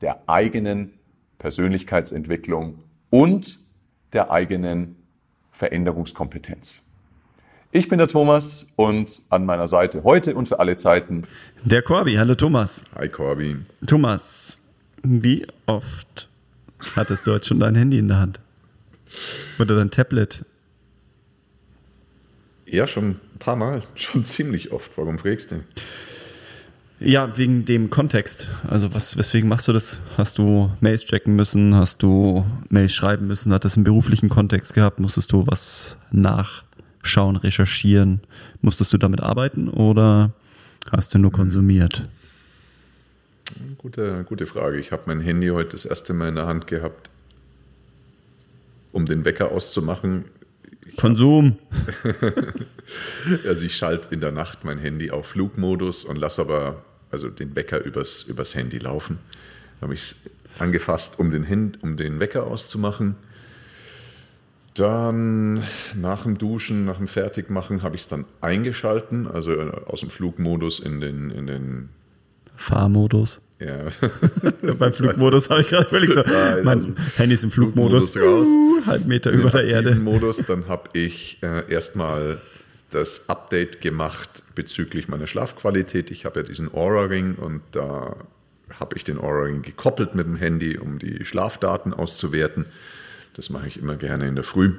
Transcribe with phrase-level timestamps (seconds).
[0.00, 0.92] der eigenen
[1.38, 3.58] Persönlichkeitsentwicklung und
[4.12, 4.96] der eigenen
[5.52, 6.80] Veränderungskompetenz.
[7.72, 11.22] Ich bin der Thomas und an meiner Seite heute und für alle Zeiten
[11.64, 12.14] der Corby.
[12.14, 12.84] Hallo Thomas.
[12.94, 13.56] Hi Corby.
[13.86, 14.58] Thomas,
[15.02, 16.28] wie oft
[16.94, 18.40] hattest du heute schon dein Handy in der Hand?
[19.58, 20.44] Oder dein Tablet?
[22.66, 23.82] Ja, schon ein paar Mal.
[23.94, 24.96] Schon ziemlich oft.
[24.96, 25.64] Warum fragst du?
[26.98, 28.48] Ja, wegen dem Kontext.
[28.66, 30.00] Also was, weswegen machst du das?
[30.16, 31.74] Hast du Mails checken müssen?
[31.74, 33.52] Hast du Mails schreiben müssen?
[33.52, 34.98] Hat das einen beruflichen Kontext gehabt?
[34.98, 38.20] Musstest du was nachschauen, recherchieren?
[38.62, 40.32] Musstest du damit arbeiten oder
[40.90, 42.08] hast du nur konsumiert?
[43.76, 44.78] Gute, gute Frage.
[44.78, 47.10] Ich habe mein Handy heute das erste Mal in der Hand gehabt,
[48.92, 50.24] um den Wecker auszumachen.
[50.96, 51.58] Konsum.
[53.46, 57.54] also ich schalte in der Nacht mein Handy auf Flugmodus und lasse aber also den
[57.54, 59.18] Wecker übers, übers Handy laufen.
[59.76, 60.16] Da habe ich es
[60.58, 63.16] angefasst, um den, Hand, um den Wecker auszumachen.
[64.74, 69.52] Dann nach dem Duschen, nach dem Fertigmachen habe ich es dann eingeschalten, also
[69.86, 71.88] aus dem Flugmodus in den, in den
[72.56, 73.40] Fahrmodus.
[73.58, 73.86] Ja.
[74.78, 76.14] Beim Flugmodus habe ich gerade überlegt.
[76.14, 78.54] So, Nein, mein also Handy ist im Flugmodus, Flugmodus raus.
[78.54, 79.94] Uh, halb Meter über der Erde.
[79.94, 82.38] Modus, dann habe ich äh, erstmal
[82.90, 86.10] das Update gemacht bezüglich meiner Schlafqualität.
[86.10, 88.16] Ich habe ja diesen Aura-Ring und da
[88.78, 92.66] habe ich den Aura-Ring gekoppelt mit dem Handy, um die Schlafdaten auszuwerten.
[93.34, 94.72] Das mache ich immer gerne in der Früh.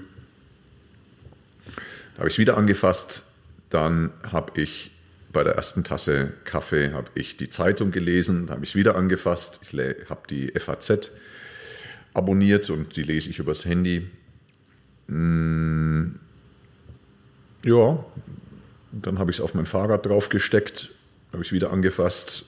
[2.14, 3.23] Da habe ich es wieder angefasst.
[3.69, 4.91] Dann habe ich
[5.38, 9.59] bei der ersten Tasse Kaffee habe ich die Zeitung gelesen, habe ich es wieder angefasst.
[9.72, 11.12] Ich habe die FAZ
[12.16, 14.09] abonniert und die lese ich übers Handy.
[15.06, 16.16] Mm,
[17.64, 18.03] ja,
[18.92, 20.90] dann habe ich es auf mein Fahrrad draufgesteckt,
[21.31, 22.46] habe ich es wieder angefasst,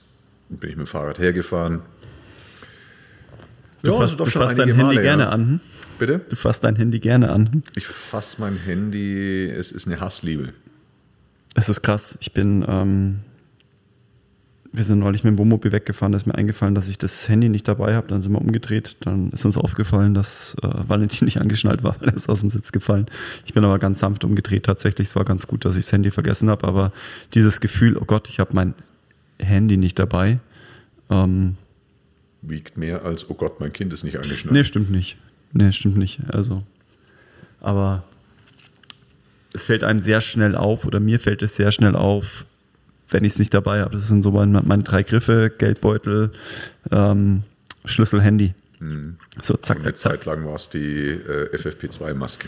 [0.50, 1.84] bin ich mit dem Fahrrad hergefahren.
[3.84, 5.30] Du ja, fasst, du fasst dein Handy Male, gerne ja.
[5.30, 5.42] an.
[5.42, 5.60] Hm?
[6.00, 6.22] Bitte?
[6.28, 7.52] Du fasst dein Handy gerne an.
[7.52, 7.64] Hm?
[7.76, 10.54] Ich fasse mein Handy, es ist eine Hassliebe.
[11.60, 12.18] Es ist krass.
[12.22, 13.20] Ich bin, ähm,
[14.72, 17.50] wir sind neulich mit dem Wohnmobil weggefahren, da ist mir eingefallen, dass ich das Handy
[17.50, 18.08] nicht dabei habe.
[18.08, 18.96] Dann sind wir umgedreht.
[19.02, 22.50] Dann ist uns aufgefallen, dass äh, Valentin nicht angeschnallt war, weil er ist aus dem
[22.50, 23.08] Sitz gefallen.
[23.46, 24.66] Ich bin aber ganz sanft umgedreht.
[24.66, 26.66] Tatsächlich, es war ganz gut, dass ich das Handy vergessen habe.
[26.66, 26.94] Aber
[27.34, 28.74] dieses Gefühl, oh Gott, ich habe mein
[29.38, 30.40] Handy nicht dabei.
[31.10, 31.58] Ähm,
[32.42, 34.54] Wiegt mehr als, oh Gott, mein Kind ist nicht angeschnallt.
[34.54, 35.18] Nee, stimmt nicht.
[35.52, 36.22] Nee, stimmt nicht.
[36.32, 36.64] Also,
[37.60, 38.04] aber
[39.54, 42.46] es fällt einem sehr schnell auf oder mir fällt es sehr schnell auf,
[43.10, 43.92] wenn ich es nicht dabei habe.
[43.96, 46.32] Das sind so meine, meine drei Griffe, Geldbeutel,
[46.92, 47.44] ähm,
[47.86, 48.54] Schlüssel, Handy.
[48.80, 49.18] Mhm.
[49.42, 50.14] So, zack, zack, zack.
[50.14, 52.48] Zeit lang war es die äh, FFP2-Maske.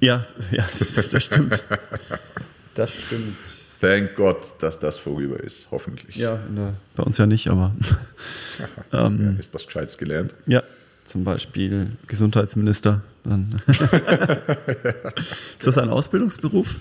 [0.00, 1.64] Ja, ja, das, das stimmt.
[2.74, 3.36] das stimmt.
[3.80, 6.14] Thank God, dass das vorüber ist, hoffentlich.
[6.14, 7.74] Ja, der, bei uns ja nicht, aber.
[8.92, 10.34] ähm, ja, ist was Gescheites gelernt.
[10.46, 10.62] Ja,
[11.10, 13.02] zum Beispiel Gesundheitsminister.
[15.58, 16.76] ist das ein Ausbildungsberuf?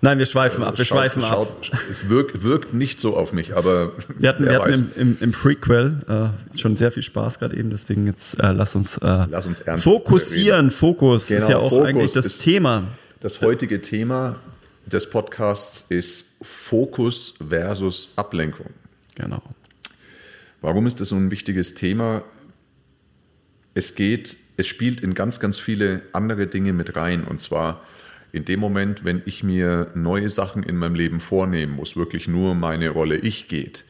[0.00, 0.76] Nein, wir schweifen ab.
[0.78, 1.80] Wir schaut, schweifen schaut, ab.
[1.90, 3.92] Es wirkt, wirkt, nicht so auf mich, aber.
[4.18, 7.70] Wir hatten, wir hatten im, im, im, Prequel äh, schon sehr viel Spaß gerade eben,
[7.70, 10.66] deswegen jetzt äh, lass uns, äh, lass uns ernst fokussieren.
[10.66, 10.70] Reden.
[10.70, 12.84] Fokus genau, ist ja auch Fokus eigentlich das Thema.
[13.20, 14.36] Das heutige Thema
[14.86, 18.70] des Podcasts ist Fokus versus Ablenkung.
[19.14, 19.42] Genau.
[20.62, 22.22] Warum ist das so ein wichtiges Thema?
[23.76, 27.24] Es geht, es spielt in ganz, ganz viele andere Dinge mit rein.
[27.24, 27.84] Und zwar
[28.32, 32.26] in dem Moment, wenn ich mir neue Sachen in meinem Leben vornehme, wo es wirklich
[32.26, 33.84] nur um meine Rolle ich geht,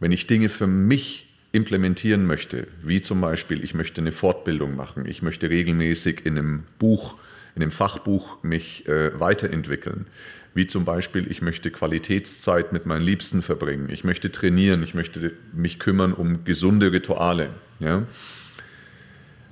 [0.00, 5.04] wenn ich Dinge für mich implementieren möchte, wie zum Beispiel, ich möchte eine Fortbildung machen,
[5.06, 7.16] ich möchte regelmäßig in einem Buch,
[7.54, 10.06] in einem Fachbuch mich äh, weiterentwickeln,
[10.54, 15.32] wie zum Beispiel, ich möchte Qualitätszeit mit meinen Liebsten verbringen, ich möchte trainieren, ich möchte
[15.52, 17.50] mich kümmern um gesunde Rituale.
[17.80, 18.04] Ja?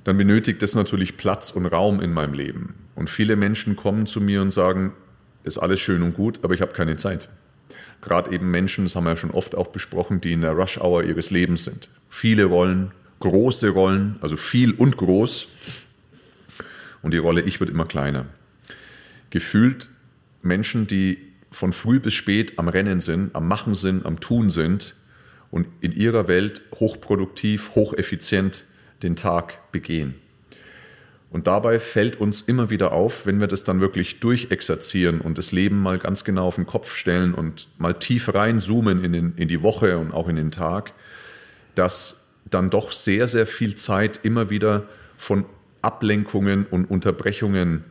[0.03, 2.75] Dann benötigt es natürlich Platz und Raum in meinem Leben.
[2.95, 4.93] Und viele Menschen kommen zu mir und sagen,
[5.43, 7.29] ist alles schön und gut, aber ich habe keine Zeit.
[8.01, 11.03] Gerade eben Menschen, das haben wir ja schon oft auch besprochen, die in der Rush-Hour
[11.03, 11.89] ihres Lebens sind.
[12.09, 15.47] Viele Rollen, große Rollen, also viel und groß.
[17.01, 18.25] Und die Rolle Ich wird immer kleiner.
[19.29, 19.87] Gefühlt
[20.41, 21.17] Menschen, die
[21.49, 24.95] von früh bis spät am Rennen sind, am Machen sind, am Tun sind
[25.51, 28.65] und in ihrer Welt hochproduktiv, hocheffizient
[29.03, 30.15] den Tag begehen.
[31.33, 35.51] Und dabei fällt uns immer wieder auf, wenn wir das dann wirklich durchexerzieren und das
[35.51, 39.47] Leben mal ganz genau auf den Kopf stellen und mal tief reinzoomen in, den, in
[39.47, 40.93] die Woche und auch in den Tag,
[41.73, 44.83] dass dann doch sehr, sehr viel Zeit immer wieder
[45.17, 45.45] von
[45.81, 47.83] Ablenkungen und Unterbrechungen,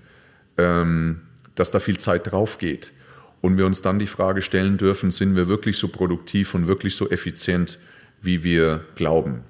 [0.56, 1.22] ähm,
[1.56, 2.92] dass da viel Zeit drauf geht.
[3.40, 6.94] Und wir uns dann die Frage stellen dürfen, sind wir wirklich so produktiv und wirklich
[6.94, 7.80] so effizient,
[8.20, 9.42] wie wir glauben?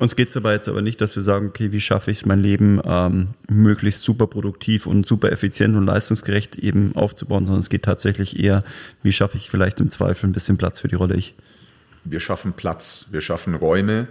[0.00, 2.26] Uns geht es dabei jetzt aber nicht, dass wir sagen, okay, wie schaffe ich es,
[2.26, 7.68] mein Leben ähm, möglichst super produktiv und super effizient und leistungsgerecht eben aufzubauen, sondern es
[7.68, 8.62] geht tatsächlich eher,
[9.02, 11.34] wie schaffe ich vielleicht im Zweifel ein bisschen Platz für die Rolle ich.
[12.04, 14.08] Wir schaffen Platz, wir schaffen Räume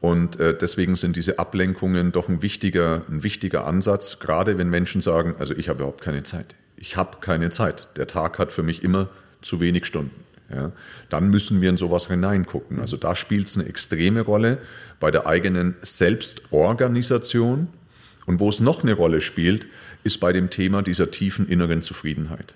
[0.00, 5.00] und äh, deswegen sind diese Ablenkungen doch ein wichtiger, ein wichtiger Ansatz, gerade wenn Menschen
[5.02, 6.54] sagen, also ich habe überhaupt keine Zeit.
[6.76, 7.88] Ich habe keine Zeit.
[7.96, 9.08] Der Tag hat für mich immer
[9.42, 10.12] zu wenig Stunden.
[10.54, 10.72] Ja,
[11.08, 12.78] dann müssen wir in sowas hineingucken.
[12.78, 14.58] Also da spielt es eine extreme Rolle
[15.00, 17.68] bei der eigenen Selbstorganisation.
[18.26, 19.66] Und wo es noch eine Rolle spielt,
[20.04, 22.54] ist bei dem Thema dieser tiefen inneren Zufriedenheit.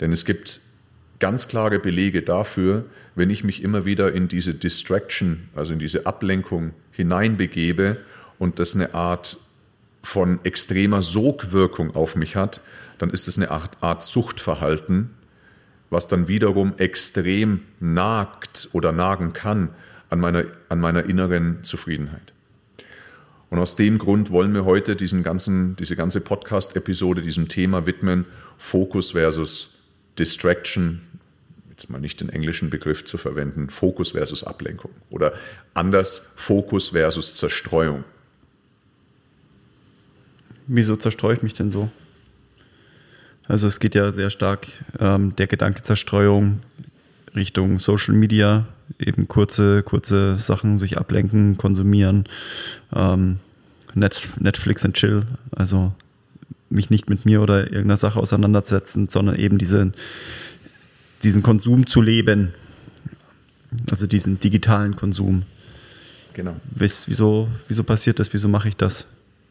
[0.00, 0.60] Denn es gibt
[1.18, 6.06] ganz klare Belege dafür, wenn ich mich immer wieder in diese Distraction, also in diese
[6.06, 7.98] Ablenkung hineinbegebe
[8.38, 9.38] und das eine Art
[10.02, 12.60] von extremer Sogwirkung auf mich hat,
[12.98, 15.10] dann ist es eine Art Suchtverhalten,
[15.90, 19.70] was dann wiederum extrem nagt oder nagen kann
[20.10, 22.32] an meiner, an meiner inneren Zufriedenheit.
[23.50, 28.26] Und aus dem Grund wollen wir heute diesen ganzen, diese ganze Podcast-Episode diesem Thema widmen,
[28.58, 29.78] Fokus versus
[30.18, 31.02] Distraction,
[31.70, 35.34] jetzt mal nicht den englischen Begriff zu verwenden, Fokus versus Ablenkung oder
[35.74, 38.04] anders Fokus versus Zerstreuung.
[40.66, 41.90] Wieso zerstreue ich mich denn so?
[43.46, 44.68] Also es geht ja sehr stark
[44.98, 46.60] ähm, der Gedanke Zerstreuung
[47.34, 48.66] Richtung Social Media,
[48.98, 52.24] eben kurze, kurze Sachen sich ablenken, konsumieren,
[52.94, 53.38] ähm,
[53.94, 55.92] Netflix and Chill, also
[56.70, 59.92] mich nicht mit mir oder irgendeiner Sache auseinandersetzen, sondern eben diese,
[61.22, 62.52] diesen Konsum zu leben,
[63.90, 65.42] also diesen digitalen Konsum.
[66.32, 66.56] Genau.
[66.64, 68.32] Wieso, wieso passiert das?
[68.32, 69.06] Wieso mache ich das?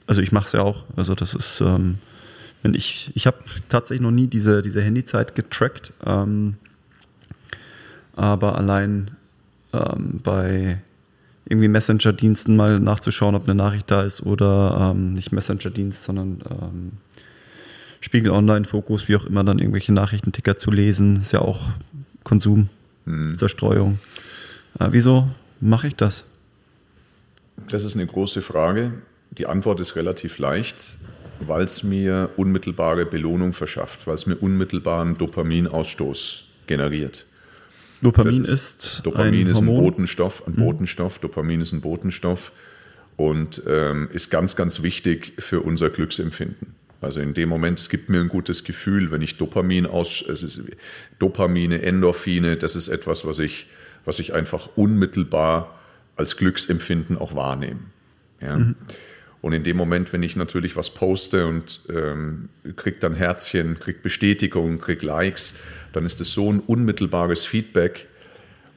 [0.05, 0.83] Also ich mache es ja auch.
[0.97, 1.97] Also das ist ähm,
[2.63, 3.37] wenn ich, ich habe
[3.69, 6.55] tatsächlich noch nie diese, diese Handyzeit getrackt, ähm,
[8.15, 9.11] aber allein
[9.73, 10.81] ähm, bei
[11.45, 16.91] irgendwie Messenger-Diensten mal nachzuschauen, ob eine Nachricht da ist oder ähm, nicht Messenger-Dienst, sondern ähm,
[17.99, 21.69] Spiegel Online-Fokus, wie auch immer, dann irgendwelche Nachrichtenticker zu lesen, ist ja auch
[22.23, 22.69] Konsum,
[23.05, 23.37] hm.
[23.37, 23.99] Zerstreuung.
[24.79, 25.27] Äh, wieso
[25.59, 26.23] mache ich das?
[27.69, 28.93] Das ist eine große Frage.
[29.31, 30.97] Die Antwort ist relativ leicht
[31.39, 37.25] weil es mir unmittelbare Belohnung verschafft, weil es mir unmittelbaren Dopaminausstoß generiert.
[38.01, 40.57] Dopamin ist, ist, Dopamin ein ist ein Botenstoff, ein mhm.
[40.57, 41.19] Botenstoff.
[41.19, 42.51] Dopamin ist ein Botenstoff
[43.15, 46.75] und ähm, ist ganz, ganz wichtig für unser Glücksempfinden.
[46.99, 50.41] Also in dem Moment, es gibt mir ein gutes Gefühl, wenn ich Dopamin aus, es
[50.43, 50.61] ist
[51.19, 53.67] Dopamine, Endorphine, das ist etwas, was ich,
[54.05, 55.79] was ich einfach unmittelbar
[56.15, 57.81] als Glücksempfinden auch wahrnehme.
[58.41, 58.57] Ja.
[58.57, 58.75] Mhm.
[59.43, 62.47] Und in dem Moment, wenn ich natürlich was poste und ähm,
[62.77, 65.55] kriege dann Herzchen, kriege Bestätigung, kriege Likes,
[65.91, 68.07] dann ist das so ein unmittelbares Feedback.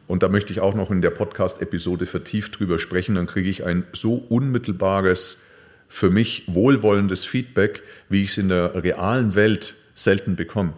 [0.08, 3.14] Und da möchte ich auch noch in der Podcast-Episode vertieft drüber sprechen.
[3.14, 5.44] Dann kriege ich ein so unmittelbares,
[5.86, 10.72] für mich wohlwollendes Feedback, wie ich es in der realen Welt selten bekomme.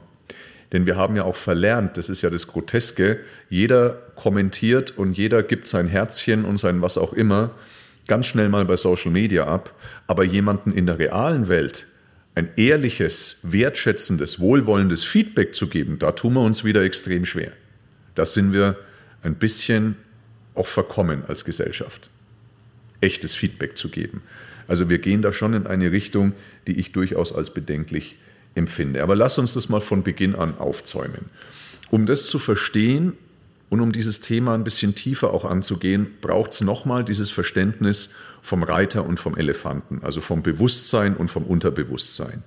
[0.73, 5.42] Denn wir haben ja auch verlernt, das ist ja das Groteske, jeder kommentiert und jeder
[5.42, 7.52] gibt sein Herzchen und sein was auch immer
[8.09, 9.75] ganz schnell mal bei Social Media ab,
[10.07, 11.87] aber jemanden in der realen Welt
[12.35, 17.53] ein ehrliches, wertschätzendes, wohlwollendes Feedback zu geben, da tun wir uns wieder extrem schwer.
[18.15, 18.77] Da sind wir
[19.23, 19.97] ein bisschen
[20.55, 22.11] auch verkommen als Gesellschaft,
[23.00, 24.23] echtes Feedback zu geben.
[24.67, 26.33] Also wir gehen da schon in eine Richtung,
[26.67, 28.17] die ich durchaus als bedenklich
[28.55, 29.03] empfinde.
[29.03, 31.27] Aber lass uns das mal von Beginn an aufzäumen.
[31.91, 33.15] Um das zu verstehen,
[33.70, 38.10] und um dieses Thema ein bisschen tiefer auch anzugehen, braucht es nochmal dieses Verständnis
[38.40, 42.44] vom Reiter und vom Elefanten, also vom Bewusstsein und vom Unterbewusstsein.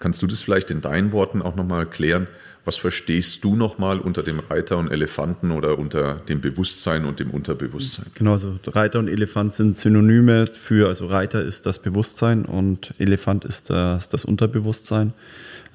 [0.00, 2.26] Kannst du das vielleicht in deinen Worten auch nochmal erklären?
[2.64, 7.30] Was verstehst du nochmal unter dem Reiter und Elefanten oder unter dem Bewusstsein und dem
[7.30, 8.06] Unterbewusstsein?
[8.14, 13.44] Genau, also Reiter und Elefant sind Synonyme für, also Reiter ist das Bewusstsein und Elefant
[13.44, 15.12] ist das, das Unterbewusstsein.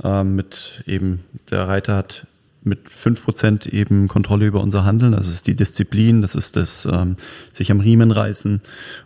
[0.04, 2.28] Ähm, mit eben, der Reiter hat
[2.68, 5.14] mit 5% eben Kontrolle über unser Handeln.
[5.14, 7.16] Das ist die Disziplin, das ist das ähm,
[7.54, 8.62] sich am Riemen reißen.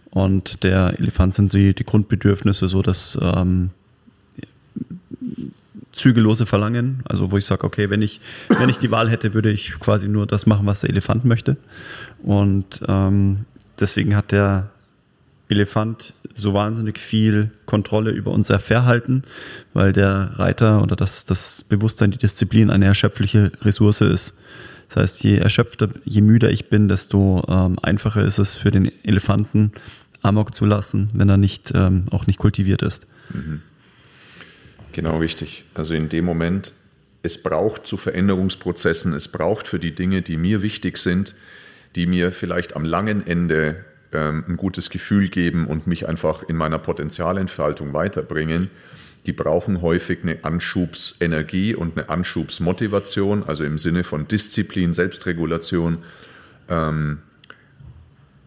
[0.09, 3.69] Und der Elefant sind die, die Grundbedürfnisse, so dass ähm,
[5.93, 9.51] zügellose Verlangen, also wo ich sage, okay, wenn ich, wenn ich die Wahl hätte, würde
[9.51, 11.57] ich quasi nur das machen, was der Elefant möchte.
[12.23, 13.45] Und ähm,
[13.79, 14.70] deswegen hat der
[15.51, 19.23] Elefant so wahnsinnig viel Kontrolle über unser Verhalten,
[19.73, 24.35] weil der Reiter oder das, das Bewusstsein, die Disziplin eine erschöpfliche Ressource ist.
[24.89, 28.91] Das heißt, je erschöpfter, je müder ich bin, desto ähm, einfacher ist es für den
[29.03, 29.71] Elefanten,
[30.21, 33.07] Amok zu lassen, wenn er nicht, ähm, auch nicht kultiviert ist.
[33.33, 33.61] Mhm.
[34.91, 35.63] Genau richtig.
[35.73, 36.73] Also in dem Moment,
[37.23, 41.35] es braucht zu Veränderungsprozessen, es braucht für die Dinge, die mir wichtig sind,
[41.95, 46.57] die mir vielleicht am langen Ende ähm, ein gutes Gefühl geben und mich einfach in
[46.57, 48.69] meiner Potenzialentfaltung weiterbringen,
[49.25, 55.99] die brauchen häufig eine Anschubsenergie und eine Anschubsmotivation, also im Sinne von Disziplin, Selbstregulation.
[56.69, 57.19] Ähm,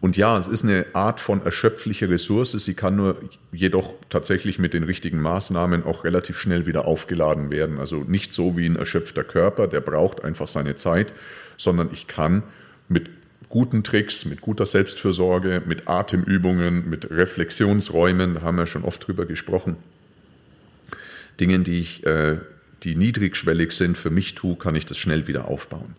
[0.01, 2.51] und ja, es ist eine Art von erschöpflicher Ressource.
[2.51, 3.17] Sie kann nur
[3.51, 7.79] jedoch tatsächlich mit den richtigen Maßnahmen auch relativ schnell wieder aufgeladen werden.
[7.79, 11.13] Also nicht so wie ein erschöpfter Körper, der braucht einfach seine Zeit,
[11.57, 12.43] sondern ich kann
[12.87, 13.09] mit
[13.55, 19.25] guten Tricks, mit guter Selbstfürsorge, mit Atemübungen, mit Reflexionsräumen, da haben wir schon oft drüber
[19.25, 19.77] gesprochen,
[21.39, 22.39] Dingen, die ich, äh,
[22.83, 25.95] die niedrigschwellig sind, für mich tue, kann ich das schnell wieder aufbauen.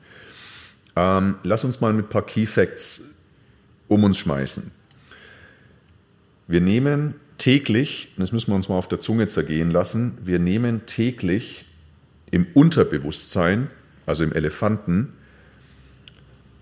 [0.97, 3.05] Ähm, lass uns mal mit ein paar Key Facts
[3.89, 4.71] um uns schmeißen.
[6.49, 10.85] Wir nehmen täglich, das müssen wir uns mal auf der Zunge zergehen lassen, wir nehmen
[10.85, 11.65] täglich
[12.31, 13.71] im Unterbewusstsein,
[14.05, 15.15] also im Elefanten,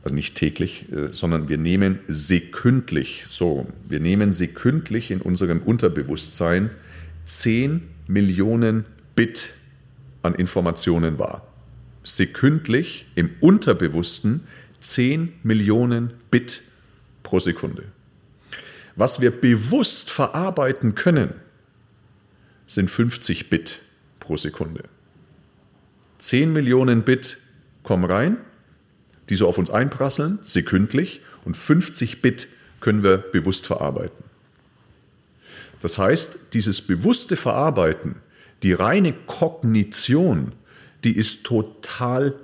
[0.04, 6.70] also nicht täglich, äh, sondern wir nehmen sekündlich, so, wir nehmen sekündlich in unserem Unterbewusstsein
[7.24, 8.84] 10 Millionen
[9.16, 9.50] Bit
[10.22, 11.46] an Informationen wahr.
[12.02, 14.42] Sekündlich im Unterbewussten
[14.80, 16.62] 10 Millionen Bit
[17.22, 17.84] pro Sekunde.
[18.96, 21.32] Was wir bewusst verarbeiten können,
[22.66, 23.80] sind 50 Bit
[24.20, 24.84] pro Sekunde.
[26.18, 27.38] 10 Millionen Bit
[27.82, 28.36] kommen rein,
[29.28, 32.48] die so auf uns einprasseln, sekündlich, und 50 Bit
[32.80, 34.24] können wir bewusst verarbeiten.
[35.80, 38.16] Das heißt, dieses bewusste Verarbeiten,
[38.62, 40.52] die reine Kognition,
[41.04, 42.34] die ist total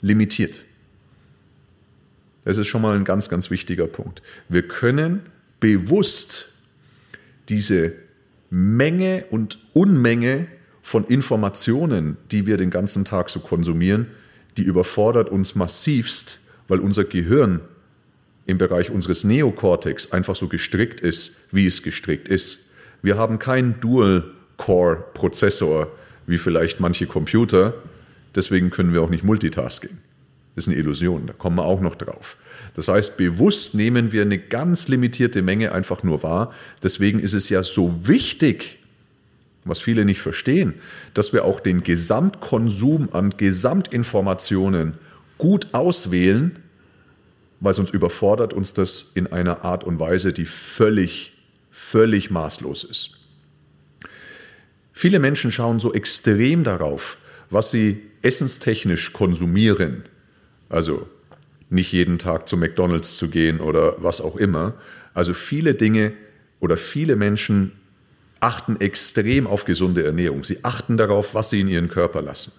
[0.00, 0.60] limitiert.
[2.44, 4.22] Das ist schon mal ein ganz, ganz wichtiger Punkt.
[4.48, 5.20] Wir können
[5.60, 6.52] bewusst
[7.48, 7.92] diese
[8.50, 10.46] Menge und Unmenge
[10.82, 14.06] von Informationen, die wir den ganzen Tag so konsumieren,
[14.58, 17.60] die überfordert uns massivst, weil unser Gehirn
[18.44, 22.68] im Bereich unseres Neokortex einfach so gestrickt ist, wie es gestrickt ist.
[23.00, 25.90] Wir haben keinen Dual-Core-Prozessor
[26.26, 27.72] wie vielleicht manche Computer,
[28.34, 29.98] deswegen können wir auch nicht Multitasking
[30.58, 32.36] ist eine Illusion, da kommen wir auch noch drauf.
[32.74, 36.52] Das heißt, bewusst nehmen wir eine ganz limitierte Menge einfach nur wahr.
[36.82, 38.77] Deswegen ist es ja so wichtig,
[39.68, 40.74] was viele nicht verstehen,
[41.14, 44.94] dass wir auch den Gesamtkonsum an Gesamtinformationen
[45.38, 46.58] gut auswählen,
[47.60, 51.32] weil sonst überfordert uns das in einer Art und Weise, die völlig,
[51.70, 53.18] völlig maßlos ist.
[54.92, 57.18] Viele Menschen schauen so extrem darauf,
[57.50, 60.02] was sie essenstechnisch konsumieren,
[60.68, 61.06] also
[61.70, 64.74] nicht jeden Tag zu McDonald's zu gehen oder was auch immer.
[65.14, 66.12] Also viele Dinge
[66.60, 67.72] oder viele Menschen
[68.40, 70.44] achten extrem auf gesunde Ernährung.
[70.44, 72.52] Sie achten darauf, was sie in ihren Körper lassen.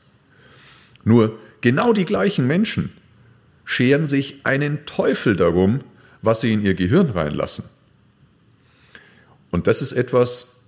[1.03, 2.91] Nur genau die gleichen Menschen
[3.65, 5.79] scheren sich einen Teufel darum,
[6.21, 7.65] was sie in ihr Gehirn reinlassen.
[9.51, 10.65] Und das ist etwas,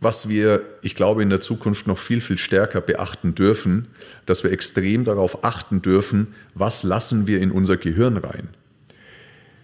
[0.00, 3.88] was wir, ich glaube, in der Zukunft noch viel, viel stärker beachten dürfen,
[4.26, 8.48] dass wir extrem darauf achten dürfen, was lassen wir in unser Gehirn rein.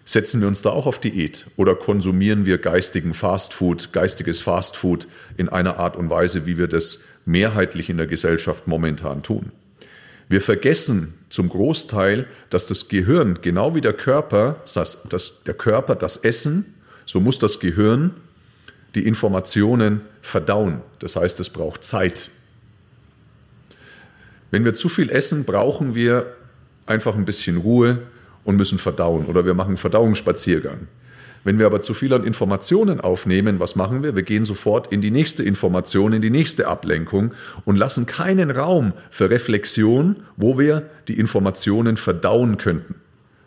[0.08, 5.48] Setzen wir uns da auch auf Diät oder konsumieren wir geistigen Fastfood, geistiges Fastfood in
[5.48, 9.50] einer Art und Weise, wie wir das mehrheitlich in der Gesellschaft momentan tun?
[10.28, 15.96] Wir vergessen zum Großteil, dass das Gehirn, genau wie der Körper, das, das, der Körper
[15.96, 18.14] das Essen, so muss das Gehirn
[18.94, 20.82] die Informationen verdauen.
[21.00, 22.30] Das heißt, es braucht Zeit.
[24.52, 26.32] Wenn wir zu viel essen, brauchen wir
[26.86, 27.98] einfach ein bisschen Ruhe
[28.46, 30.88] und müssen verdauen oder wir machen Verdauungsspaziergang.
[31.44, 34.16] Wenn wir aber zu viel an Informationen aufnehmen, was machen wir?
[34.16, 37.34] Wir gehen sofort in die nächste Information, in die nächste Ablenkung
[37.64, 42.96] und lassen keinen Raum für Reflexion, wo wir die Informationen verdauen könnten,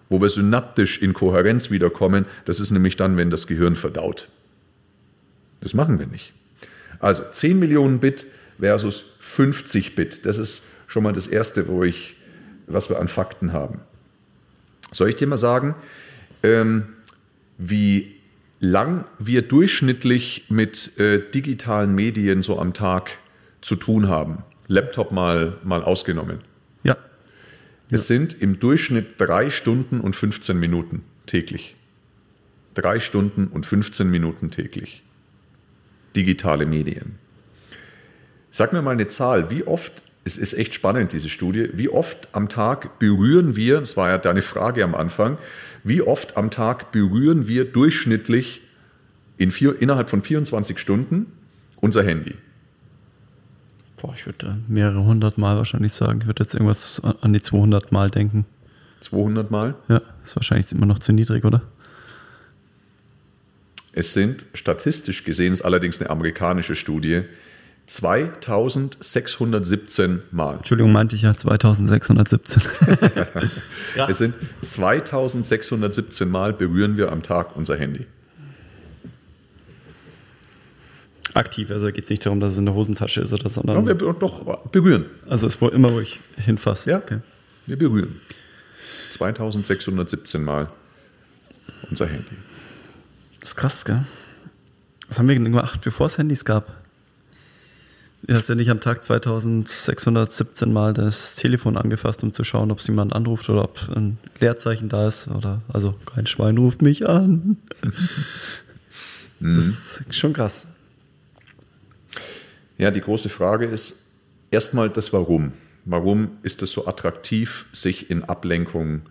[0.08, 2.25] wo wir synaptisch in Kohärenz wiederkommen.
[2.46, 4.29] Das ist nämlich dann, wenn das Gehirn verdaut.
[5.62, 6.34] Das machen wir nicht.
[7.00, 8.25] Also 10 Millionen Bit
[8.60, 10.25] versus 50 Bit.
[10.25, 12.15] Das ist schon mal das Erste, wo ich,
[12.68, 13.82] was wir an Fakten haben.
[14.91, 15.75] Soll ich dir mal sagen,
[16.43, 16.88] ähm,
[17.58, 18.15] wie
[18.60, 23.17] lang wir durchschnittlich mit äh, digitalen Medien so am Tag
[23.62, 24.43] zu tun haben?
[24.67, 26.39] Laptop mal, mal ausgenommen.
[26.84, 26.98] Ja.
[27.89, 31.75] Es sind im Durchschnitt drei Stunden und 15 Minuten täglich.
[32.75, 35.03] Drei Stunden und 15 Minuten täglich.
[36.15, 37.15] Digitale Medien.
[38.51, 42.29] Sag mir mal eine Zahl, wie oft, es ist echt spannend, diese Studie, wie oft
[42.33, 45.38] am Tag berühren wir, das war ja deine Frage am Anfang,
[45.83, 48.61] wie oft am Tag berühren wir durchschnittlich
[49.38, 51.27] in vier, innerhalb von 24 Stunden
[51.77, 52.35] unser Handy?
[54.01, 56.19] Boah, ich würde mehrere hundert Mal wahrscheinlich sagen.
[56.21, 58.45] Ich würde jetzt irgendwas an die 200 Mal denken.
[59.01, 59.75] 200 Mal?
[59.88, 61.61] Ja, ist wahrscheinlich immer noch zu niedrig, oder?
[63.91, 67.23] Es sind statistisch gesehen, ist allerdings eine amerikanische Studie,
[67.89, 70.55] 2617 Mal.
[70.58, 72.62] Entschuldigung, meinte ich ja 2617.
[74.08, 78.05] es sind 2617 Mal berühren wir am Tag unser Handy.
[81.34, 83.77] Aktiv, also geht es nicht darum, dass es in der Hosentasche ist oder sondern.
[83.77, 85.05] Ja, wir doch berühren.
[85.27, 86.91] Also es ist immer, wo ich hinfasse.
[86.91, 87.19] Ja, okay.
[87.65, 88.22] wir berühren.
[89.12, 90.69] 2617 Mal
[91.89, 92.36] unser Handy.
[93.39, 94.05] Das ist krass, gell?
[95.08, 96.78] Was haben wir gemacht, bevor es Handys gab?
[98.27, 102.79] Du hast ja nicht am Tag 2617 Mal das Telefon angefasst, um zu schauen, ob
[102.79, 105.29] es jemand anruft oder ob ein Leerzeichen da ist.
[105.29, 107.57] Oder also kein Schwein ruft mich an.
[109.39, 110.67] Das ist schon krass.
[112.77, 114.01] Ja, die große Frage ist
[114.51, 115.53] erstmal das Warum.
[115.85, 119.03] Warum ist es so attraktiv, sich in Ablenkung,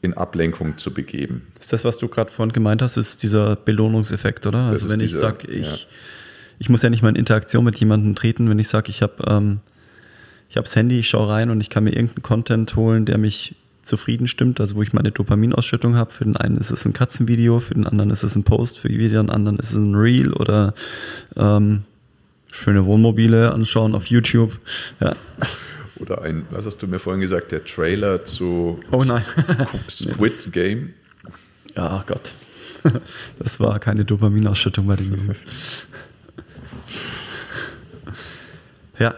[0.00, 1.46] in Ablenkung zu begeben?
[1.60, 4.70] Ist das, was du gerade vorhin gemeint hast, ist dieser Belohnungseffekt, oder?
[4.70, 5.76] Das also wenn dieser, ich sage, ich, ja.
[6.58, 9.24] Ich muss ja nicht mal in Interaktion mit jemandem treten, wenn ich sage, ich habe
[9.26, 9.60] ähm,
[10.48, 13.16] ich habe das Handy, ich schaue rein und ich kann mir irgendeinen Content holen, der
[13.16, 16.10] mich zufrieden stimmt, also wo ich meine Dopaminausschüttung habe.
[16.10, 18.88] Für den einen ist es ein Katzenvideo, für den anderen ist es ein Post, für
[18.88, 20.74] den anderen ist es ein Reel oder
[21.36, 21.84] ähm,
[22.52, 24.58] schöne Wohnmobile anschauen auf YouTube.
[25.00, 25.16] Ja.
[25.96, 29.24] Oder ein, was hast du mir vorhin gesagt, der Trailer zu oh nein.
[29.88, 30.90] Squid Game?
[31.74, 32.34] Ja, Gott.
[33.38, 35.86] Das war keine Dopaminausschüttung bei den Jungs.
[39.02, 39.14] Ja.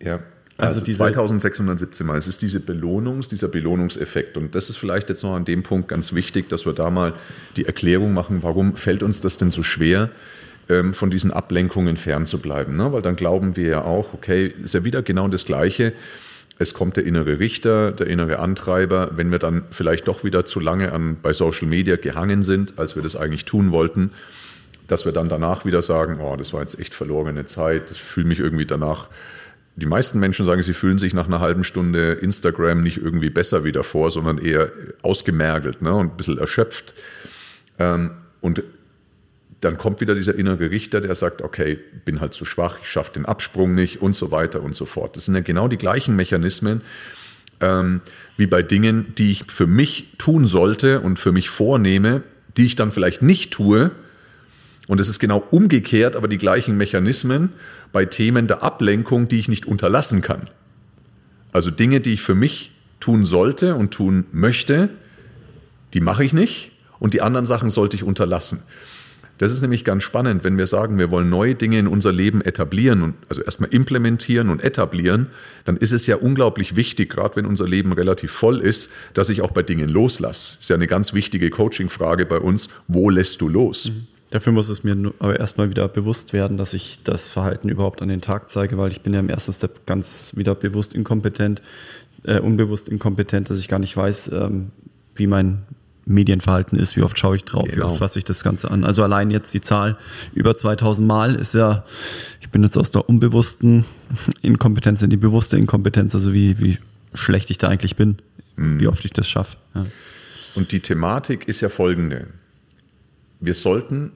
[0.00, 0.20] Ja.
[0.56, 2.16] Also, also 2617 Mal.
[2.16, 4.36] Es ist diese Belohnung, dieser Belohnungseffekt.
[4.36, 7.14] Und das ist vielleicht jetzt noch an dem Punkt ganz wichtig, dass wir da mal
[7.56, 10.10] die Erklärung machen, warum fällt uns das denn so schwer,
[10.68, 12.76] ähm, von diesen Ablenkungen fernzubleiben.
[12.76, 12.92] Ne?
[12.92, 15.92] Weil dann glauben wir ja auch, okay, ist ja wieder genau das Gleiche.
[16.58, 19.12] Es kommt der innere Richter, der innere Antreiber.
[19.14, 22.96] Wenn wir dann vielleicht doch wieder zu lange an, bei Social Media gehangen sind, als
[22.96, 24.10] wir das eigentlich tun wollten,
[24.88, 28.26] dass wir dann danach wieder sagen, oh, das war jetzt echt verlorene Zeit, ich fühle
[28.26, 29.08] mich irgendwie danach.
[29.76, 33.62] Die meisten Menschen sagen, sie fühlen sich nach einer halben Stunde Instagram nicht irgendwie besser
[33.62, 34.72] wie davor, sondern eher
[35.02, 36.94] ausgemergelt ne, und ein bisschen erschöpft.
[37.78, 38.64] Ähm, und
[39.60, 43.12] dann kommt wieder dieser innere Richter, der sagt, okay, bin halt zu schwach, ich schaffe
[43.12, 45.16] den Absprung nicht und so weiter und so fort.
[45.16, 46.82] Das sind ja genau die gleichen Mechanismen
[47.60, 48.00] ähm,
[48.36, 52.22] wie bei Dingen, die ich für mich tun sollte und für mich vornehme,
[52.56, 53.90] die ich dann vielleicht nicht tue.
[54.88, 57.52] Und es ist genau umgekehrt, aber die gleichen Mechanismen
[57.92, 60.42] bei Themen der Ablenkung, die ich nicht unterlassen kann.
[61.52, 64.90] Also Dinge, die ich für mich tun sollte und tun möchte,
[65.94, 68.62] die mache ich nicht und die anderen Sachen sollte ich unterlassen.
[69.38, 72.40] Das ist nämlich ganz spannend, wenn wir sagen, wir wollen neue Dinge in unser Leben
[72.40, 75.28] etablieren und also erstmal implementieren und etablieren,
[75.64, 79.40] dann ist es ja unglaublich wichtig, gerade wenn unser Leben relativ voll ist, dass ich
[79.40, 80.56] auch bei Dingen loslasse.
[80.60, 82.68] Ist ja eine ganz wichtige Coaching-Frage bei uns.
[82.88, 83.90] Wo lässt du los?
[83.90, 84.17] Mhm.
[84.30, 88.08] Dafür muss es mir aber erstmal wieder bewusst werden, dass ich das Verhalten überhaupt an
[88.08, 91.62] den Tag zeige, weil ich bin ja im ersten Step ganz wieder bewusst inkompetent,
[92.24, 94.70] äh, unbewusst inkompetent, dass ich gar nicht weiß, ähm,
[95.14, 95.64] wie mein
[96.04, 97.76] Medienverhalten ist, wie oft schaue ich drauf, genau.
[97.76, 98.84] wie oft fasse ich das Ganze an.
[98.84, 99.96] Also allein jetzt die Zahl
[100.34, 101.84] über 2000 Mal ist ja,
[102.40, 103.84] ich bin jetzt aus der unbewussten
[104.42, 106.78] Inkompetenz in die bewusste Inkompetenz, also wie, wie
[107.14, 108.18] schlecht ich da eigentlich bin,
[108.56, 108.80] mhm.
[108.80, 109.58] wie oft ich das schaffe.
[109.74, 109.86] Ja.
[110.54, 112.28] Und die Thematik ist ja folgende.
[113.40, 114.12] Wir sollten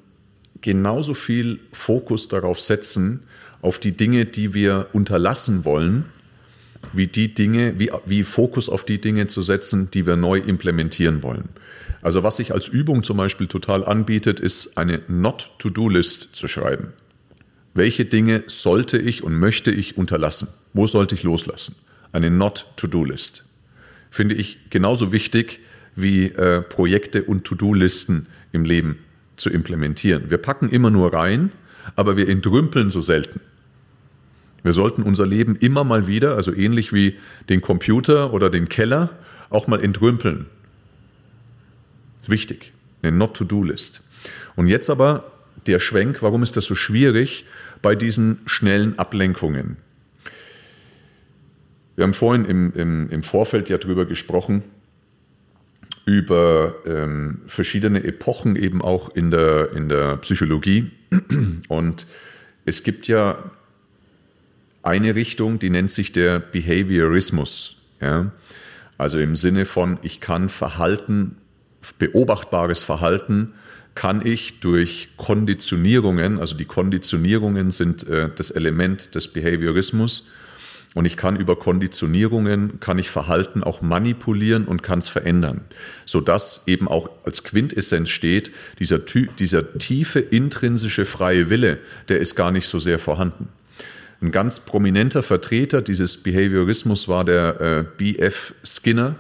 [0.61, 3.21] genauso viel Fokus darauf setzen,
[3.61, 6.05] auf die Dinge, die wir unterlassen wollen,
[6.93, 11.23] wie die Dinge, wie, wie Fokus auf die Dinge zu setzen, die wir neu implementieren
[11.23, 11.49] wollen.
[12.03, 16.93] Also was sich als Übung zum Beispiel total anbietet, ist eine Not-to-Do-List zu schreiben.
[17.75, 20.49] Welche Dinge sollte ich und möchte ich unterlassen?
[20.75, 21.77] Wo sollte ich loslassen?
[22.11, 23.47] Eine Not-to-Do-List.
[24.11, 25.61] Finde ich genauso wichtig
[25.95, 28.99] wie äh, Projekte und To-Do-Listen im Leben
[29.37, 30.31] zu implementieren.
[30.31, 31.51] Wir packen immer nur rein,
[31.97, 33.41] aber wir entrümpeln so selten.
[34.63, 37.17] Wir sollten unser Leben immer mal wieder, also ähnlich wie
[37.49, 39.11] den Computer oder den Keller,
[39.51, 40.47] auch mal entrümpeln.
[42.21, 42.73] Ist wichtig.
[43.03, 44.09] Eine Not-to-Do-List.
[44.55, 45.25] Und jetzt aber
[45.67, 47.45] der Schwenk, warum ist das so schwierig
[47.83, 49.77] bei diesen schnellen Ablenkungen?
[51.97, 54.63] Wir haben vorhin im, im, im Vorfeld ja drüber gesprochen,
[56.05, 60.91] über ähm, verschiedene Epochen eben auch in der, in der Psychologie.
[61.69, 62.07] Und
[62.65, 63.51] es gibt ja
[64.83, 67.77] eine Richtung, die nennt sich der Behaviorismus.
[68.01, 68.33] Ja?
[68.99, 71.37] Also im Sinne von, ich kann Verhalten,
[71.99, 73.55] beobachtbares Verhalten,
[73.95, 80.31] kann ich durch Konditionierungen, also die Konditionierungen sind äh, das Element des Behaviorismus,
[80.95, 85.63] und ich kann über Konditionierungen, kann ich Verhalten auch manipulieren und kann es verändern,
[86.05, 91.79] sodass eben auch als Quintessenz steht, dieser, dieser tiefe intrinsische freie Wille,
[92.09, 93.49] der ist gar nicht so sehr vorhanden.
[94.21, 98.55] Ein ganz prominenter Vertreter dieses Behaviorismus war der äh, B.F.
[98.63, 99.17] Skinner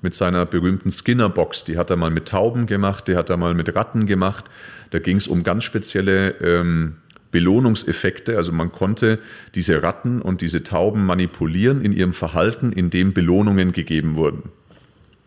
[0.00, 1.64] mit seiner berühmten Skinner-Box.
[1.64, 4.46] Die hat er mal mit Tauben gemacht, die hat er mal mit Ratten gemacht.
[4.90, 6.96] Da ging es um ganz spezielle ähm,
[7.36, 8.38] Belohnungseffekte.
[8.38, 9.18] Also man konnte
[9.54, 14.44] diese Ratten und diese Tauben manipulieren in ihrem Verhalten, indem Belohnungen gegeben wurden.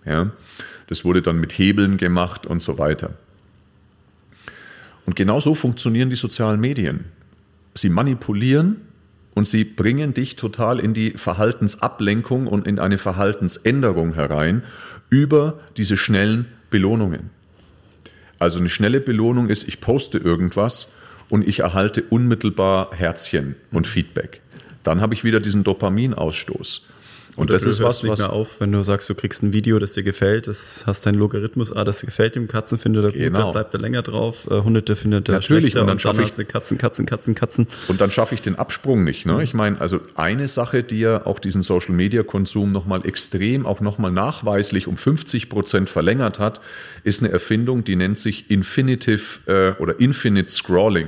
[0.06, 0.32] Ja,
[0.88, 3.12] das wurde dann mit Hebeln gemacht und so weiter.
[5.06, 7.06] Und genau so funktionieren die sozialen Medien.
[7.76, 8.78] Sie manipulieren
[9.36, 14.64] und sie bringen dich total in die Verhaltensablenkung und in eine Verhaltensänderung herein
[15.12, 17.30] über diese schnellen Belohnungen.
[18.40, 20.94] Also eine schnelle Belohnung ist, ich poste irgendwas
[21.30, 24.42] und ich erhalte unmittelbar Herzchen und Feedback.
[24.84, 26.88] Dann habe ich wieder diesen Dopaminausstoß.
[27.36, 28.24] Und das ist was, was.
[28.24, 31.72] auf, wenn du sagst, du kriegst ein Video, das dir gefällt, das hast deinen Logarithmus,
[31.72, 33.46] ah, das gefällt dem Katzen, findet er genau.
[33.46, 36.78] gut, bleibt er länger drauf, äh, Hunderte findet er Natürlich, und dann schaffe ich Katzen,
[36.78, 37.68] Katzen, Katzen, Katzen.
[37.88, 39.26] Und dann schaffe ich den Absprung nicht.
[39.26, 39.42] Ne?
[39.44, 43.82] Ich meine, also eine Sache, die ja auch diesen Social Media Konsum nochmal extrem, auch
[43.82, 46.62] nochmal nachweislich um 50 Prozent verlängert hat,
[47.04, 51.08] ist eine Erfindung, die nennt sich Infinitive äh, oder Infinite Scrolling.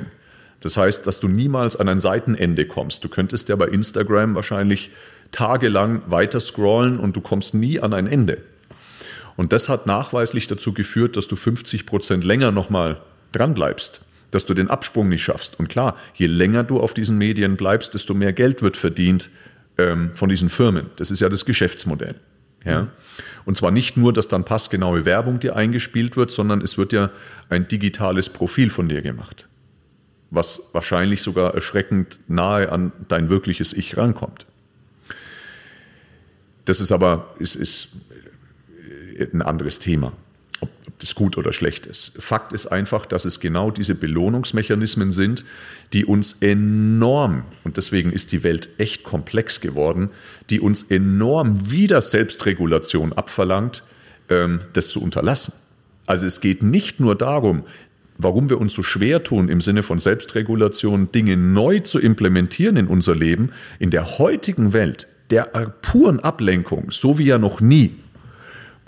[0.62, 3.04] Das heißt, dass du niemals an ein Seitenende kommst.
[3.04, 4.92] Du könntest ja bei Instagram wahrscheinlich
[5.32, 8.40] tagelang weiter scrollen und du kommst nie an ein Ende.
[9.38, 14.46] Und das hat nachweislich dazu geführt, dass du 50 Prozent länger nochmal dran bleibst, dass
[14.46, 15.60] du den Absprung nicht schaffst.
[15.60, 19.30] Und klar, je länger du auf diesen Medien bleibst, desto mehr Geld wird verdient
[19.78, 20.90] ähm, von diesen Firmen.
[20.98, 22.16] Das ist ja das Geschäftsmodell.
[22.66, 22.90] Ja?
[23.46, 27.10] Und zwar nicht nur, dass dann passgenaue Werbung dir eingespielt wird, sondern es wird ja
[27.50, 29.48] ein digitales Profil von dir gemacht,
[30.30, 34.46] was wahrscheinlich sogar erschreckend nahe an dein wirkliches Ich rankommt.
[36.66, 37.90] Das ist aber ist, ist
[39.34, 40.14] ein anderes Thema,
[40.62, 42.14] ob, ob das gut oder schlecht ist.
[42.20, 45.46] Fakt ist einfach, dass es genau diese Belohnungsmechanismen sind,
[45.94, 50.10] die uns enorm, und deswegen ist die Welt echt komplex geworden,
[50.50, 53.84] die uns enorm wieder Selbstregulation abverlangt,
[54.30, 55.54] ähm, das zu unterlassen.
[56.06, 57.64] Also es geht nicht nur darum,
[58.18, 62.88] warum wir uns so schwer tun, im Sinne von Selbstregulation Dinge neu zu implementieren in
[62.88, 63.52] unser Leben.
[63.80, 65.44] In der heutigen Welt der
[65.82, 67.96] puren Ablenkung, so wie ja noch nie,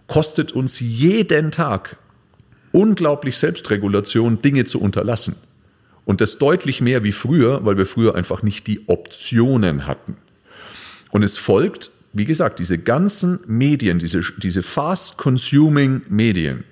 [0.08, 1.98] kostet uns jeden Tag
[2.72, 5.36] unglaublich Selbstregulation, Dinge zu unterlassen.
[6.06, 10.18] Und das deutlich mehr wie früher, weil wir früher einfach nicht die Optionen hatten.
[11.12, 16.66] Und es folgt, wie gesagt, diese ganzen Medien, diese, diese fast-consuming Medien,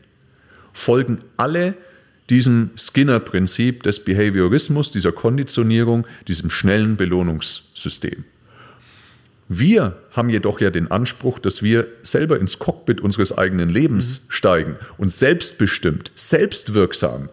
[0.74, 1.76] folgen alle
[2.30, 8.26] diesem Skinner-Prinzip des Behaviorismus, dieser Konditionierung, diesem schnellen Belohnungssystem.
[9.54, 14.32] Wir haben jedoch ja den Anspruch, dass wir selber ins Cockpit unseres eigenen Lebens mhm.
[14.32, 17.28] steigen und selbstbestimmt, selbstwirksam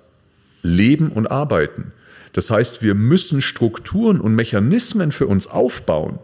[0.62, 1.92] leben und arbeiten.
[2.32, 6.18] Das heißt, wir müssen Strukturen und Mechanismen für uns aufbauen,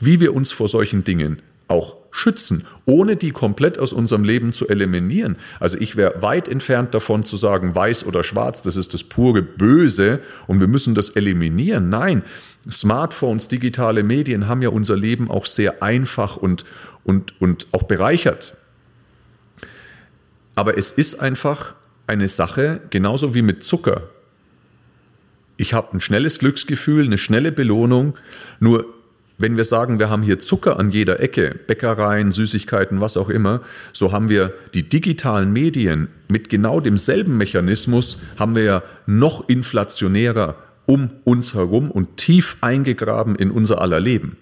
[0.00, 4.68] wie wir uns vor solchen Dingen auch schützen, ohne die komplett aus unserem Leben zu
[4.68, 5.36] eliminieren.
[5.60, 9.42] Also ich wäre weit entfernt davon zu sagen, weiß oder schwarz, das ist das pure
[9.42, 11.90] Böse und wir müssen das eliminieren.
[11.90, 12.22] Nein,
[12.70, 16.64] Smartphones, digitale Medien haben ja unser Leben auch sehr einfach und,
[17.04, 18.56] und, und auch bereichert.
[20.54, 21.74] Aber es ist einfach
[22.06, 24.08] eine Sache, genauso wie mit Zucker.
[25.56, 28.16] Ich habe ein schnelles Glücksgefühl, eine schnelle Belohnung,
[28.60, 28.86] nur
[29.36, 33.62] wenn wir sagen, wir haben hier Zucker an jeder Ecke, Bäckereien, Süßigkeiten, was auch immer,
[33.92, 40.56] so haben wir die digitalen Medien mit genau demselben Mechanismus, haben wir ja noch inflationärer
[40.86, 44.36] um uns herum und tief eingegraben in unser aller Leben.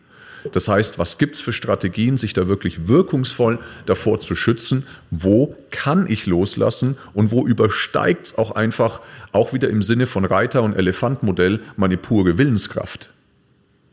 [0.50, 4.86] Das heißt, was gibt es für Strategien, sich da wirklich wirkungsvoll davor zu schützen?
[5.10, 9.00] Wo kann ich loslassen und wo übersteigt es auch einfach,
[9.30, 13.10] auch wieder im Sinne von Reiter- und Elefantmodell, meine pure Willenskraft?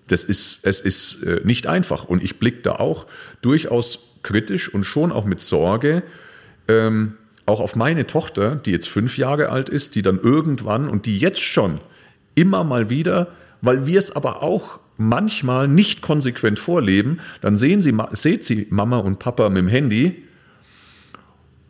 [0.08, 2.06] Das ist, es ist äh, nicht einfach.
[2.06, 3.06] Und ich blicke da auch
[3.44, 6.02] durchaus kritisch und schon auch mit Sorge
[6.68, 7.14] ähm,
[7.46, 11.18] auch auf meine Tochter, die jetzt fünf Jahre alt ist, die dann irgendwann und die
[11.18, 11.80] jetzt schon
[12.40, 13.28] immer mal wieder,
[13.62, 18.98] weil wir es aber auch manchmal nicht konsequent vorleben, dann sehen sie, seht sie Mama
[18.98, 20.24] und Papa mit dem Handy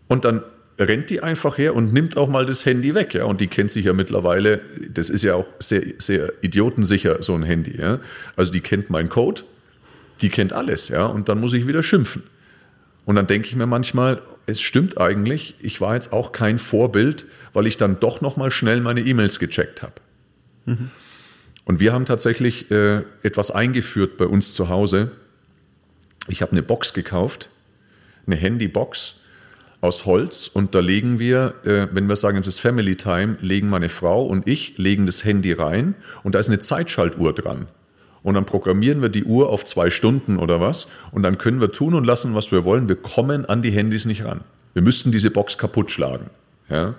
[0.08, 0.44] und dann
[0.80, 3.14] rennt die einfach her und nimmt auch mal das Handy weg.
[3.14, 3.26] Ja?
[3.26, 7.44] Und die kennt sich ja mittlerweile, das ist ja auch sehr, sehr idiotensicher, so ein
[7.44, 7.80] Handy.
[7.80, 8.00] Ja?
[8.36, 9.44] Also die kennt meinen Code,
[10.22, 12.24] die kennt alles, ja, und dann muss ich wieder schimpfen.
[13.06, 17.26] Und dann denke ich mir manchmal, es stimmt eigentlich, ich war jetzt auch kein Vorbild,
[17.54, 19.94] weil ich dann doch noch mal schnell meine E-Mails gecheckt habe.
[21.66, 25.12] Und wir haben tatsächlich äh, etwas eingeführt bei uns zu Hause.
[26.28, 27.50] Ich habe eine Box gekauft,
[28.26, 29.16] eine Handybox
[29.82, 33.70] aus Holz und da legen wir, äh, wenn wir sagen, es ist Family Time, legen
[33.70, 37.68] meine Frau und ich legen das Handy rein und da ist eine Zeitschaltuhr dran.
[38.22, 41.72] Und dann programmieren wir die Uhr auf zwei Stunden oder was und dann können wir
[41.72, 42.90] tun und lassen, was wir wollen.
[42.90, 44.42] Wir kommen an die Handys nicht ran.
[44.74, 46.30] Wir müssten diese Box kaputt schlagen.
[46.68, 46.96] Ja?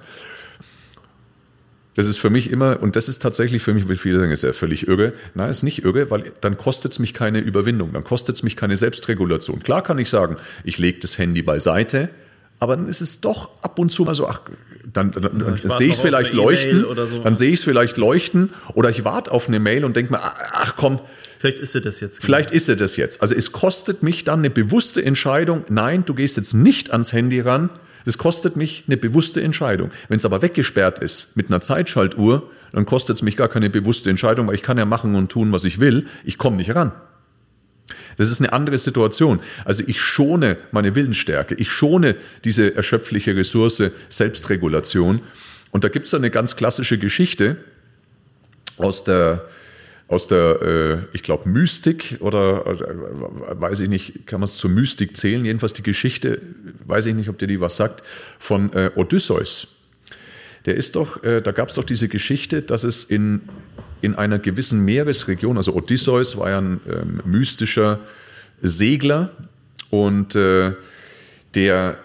[1.97, 4.45] Das ist für mich immer, und das ist tatsächlich für mich, wie viele sagen, ist
[4.45, 5.13] ja völlig irre.
[5.35, 8.57] Nein, ist nicht irre, weil dann kostet es mich keine Überwindung, dann kostet es mich
[8.57, 9.63] keine Selbstregulation.
[9.63, 12.09] Klar kann ich sagen, ich lege das Handy beiseite,
[12.61, 14.43] aber dann ist es doch ab und zu mal so, ach,
[14.93, 17.19] dann, dann, dann sehe ich es vielleicht leuchten, so.
[17.19, 20.21] dann sehe ich es vielleicht leuchten oder ich warte auf eine Mail und denke mir,
[20.23, 21.01] ach komm,
[21.41, 22.19] Vielleicht ist sie das jetzt.
[22.19, 22.27] Genau.
[22.27, 23.23] Vielleicht ist sie das jetzt.
[23.23, 27.41] Also es kostet mich dann eine bewusste Entscheidung, nein, du gehst jetzt nicht ans Handy
[27.41, 27.71] ran.
[28.05, 29.91] Es kostet mich eine bewusste Entscheidung.
[30.09, 34.11] Wenn es aber weggesperrt ist mit einer Zeitschaltuhr, dann kostet es mich gar keine bewusste
[34.11, 36.07] Entscheidung, weil ich kann ja machen und tun, was ich will.
[36.25, 36.93] Ich komme nicht ran.
[38.17, 39.41] Das ist eine andere Situation.
[39.65, 45.23] Also ich schone meine Willensstärke, ich schone diese erschöpfliche Ressource Selbstregulation.
[45.71, 47.57] Und da gibt es eine ganz klassische Geschichte
[48.77, 49.47] aus der,
[50.11, 54.69] aus der, äh, ich glaube, Mystik oder äh, weiß ich nicht, kann man es zur
[54.69, 55.45] Mystik zählen?
[55.45, 56.43] Jedenfalls die Geschichte,
[56.85, 58.03] weiß ich nicht, ob dir die was sagt,
[58.39, 59.77] von äh, Odysseus.
[60.67, 63.41] Der ist doch, äh, da gab es doch diese Geschichte, dass es in
[64.03, 68.01] in einer gewissen Meeresregion, also Odysseus war ja ein ähm, mystischer
[68.63, 69.31] Segler
[69.91, 70.73] und äh,
[71.55, 71.99] der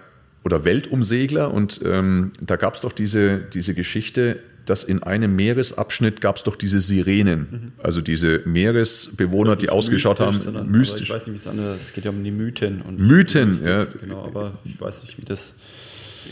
[0.43, 6.21] oder Weltumsegler und ähm, da gab es doch diese, diese Geschichte, dass in einem Meeresabschnitt
[6.21, 7.71] gab es doch diese Sirenen, mhm.
[7.81, 11.03] also diese Meeresbewohner, die ausgeschaut haben, sondern, mystisch.
[11.03, 11.87] Ich weiß nicht, wie es anders ist.
[11.87, 12.81] Es geht ja um die Mythen.
[12.81, 13.85] Und Mythen, ja.
[13.85, 15.55] Genau, aber ich weiß nicht, wie das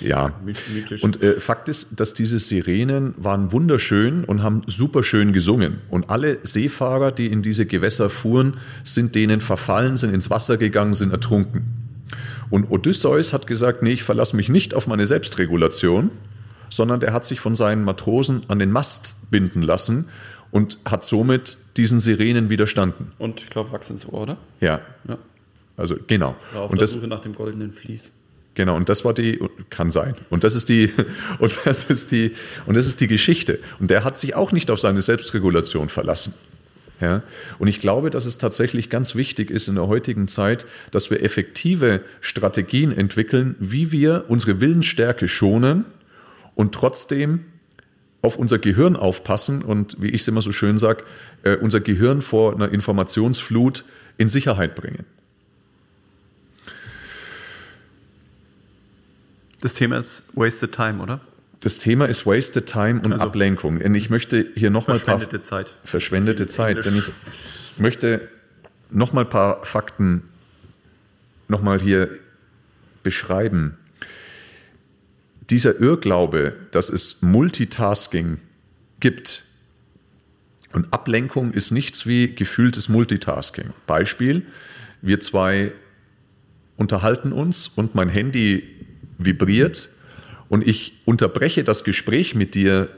[0.02, 0.34] ja.
[0.44, 1.04] Mythisch.
[1.04, 5.80] Und äh, Fakt ist, dass diese Sirenen waren wunderschön und haben super schön gesungen.
[5.90, 10.94] Und alle Seefahrer, die in diese Gewässer fuhren, sind denen verfallen, sind ins Wasser gegangen,
[10.94, 11.64] sind ertrunken.
[12.50, 16.12] Und Odysseus hat gesagt, nee, ich verlasse mich nicht auf meine Selbstregulation,
[16.76, 20.10] sondern der hat sich von seinen Matrosen an den Mast binden lassen
[20.52, 23.12] und hat somit diesen Sirenen widerstanden.
[23.20, 24.38] Und ich glaube, wachs ins Ohr, oder?
[24.60, 24.82] Ja.
[25.08, 25.18] ja.
[25.78, 26.36] Also genau.
[26.54, 28.14] War auf und der Suche nach dem goldenen Vlies.
[28.56, 29.40] Genau, und das war die,
[29.72, 30.16] kann sein.
[30.30, 30.92] Und das ist die,
[31.40, 33.60] und das ist die, und das ist die Geschichte.
[33.80, 36.34] Und der hat sich auch nicht auf seine Selbstregulation verlassen.
[37.02, 37.24] Ja?
[37.60, 41.24] Und ich glaube, dass es tatsächlich ganz wichtig ist in der heutigen Zeit, dass wir
[41.24, 45.86] effektive Strategien entwickeln, wie wir unsere Willensstärke schonen
[46.56, 47.46] und trotzdem
[48.22, 51.04] auf unser Gehirn aufpassen und, wie ich es immer so schön sage,
[51.44, 53.84] äh, unser Gehirn vor einer Informationsflut
[54.18, 55.06] in Sicherheit bringen.
[59.60, 61.22] Das Thema ist Wasted Time, oder?
[61.62, 63.80] Das Thema ist Wasted Time und also, Ablenkung.
[63.80, 65.74] Und ich möchte hier nochmal verschwendete paar, Zeit.
[65.86, 67.12] Verschwendete Zeit, denn ich
[67.78, 68.28] möchte
[68.90, 70.24] nochmal ein paar Fakten
[71.48, 72.10] nochmal hier
[73.04, 73.78] beschreiben.
[75.50, 78.40] Dieser Irrglaube, dass es Multitasking
[79.00, 79.44] gibt
[80.72, 83.74] und Ablenkung ist nichts wie gefühltes Multitasking.
[83.86, 84.46] Beispiel,
[85.02, 85.74] wir zwei
[86.78, 88.64] unterhalten uns und mein Handy
[89.18, 89.90] vibriert
[90.50, 92.90] und ich unterbreche das Gespräch mit dir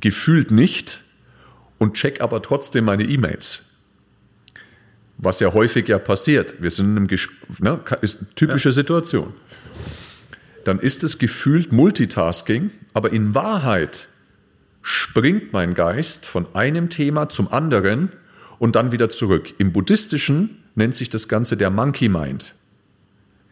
[0.00, 1.02] gefühlt nicht
[1.78, 3.66] und check aber trotzdem meine E-Mails.
[5.18, 6.62] Was ja häufig ja passiert.
[6.62, 8.74] Wir sind in einem Gespräch, ne, ist typische ja.
[8.74, 9.34] Situation.
[10.64, 14.08] Dann ist es gefühlt Multitasking, aber in Wahrheit
[14.82, 18.12] springt mein Geist von einem Thema zum anderen
[18.58, 19.54] und dann wieder zurück.
[19.58, 22.54] Im Buddhistischen nennt sich das Ganze der Monkey Mind.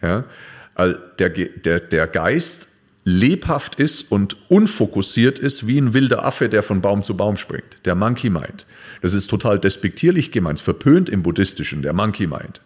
[0.03, 0.25] Ja?
[1.19, 2.69] der, der, der Geist
[3.05, 7.85] lebhaft ist und unfokussiert ist, wie ein wilder Affe, der von Baum zu Baum springt.
[7.87, 8.67] Der Monkey Mind.
[9.01, 12.61] Das ist total despektierlich gemeint, verpönt im Buddhistischen, der Monkey Mind.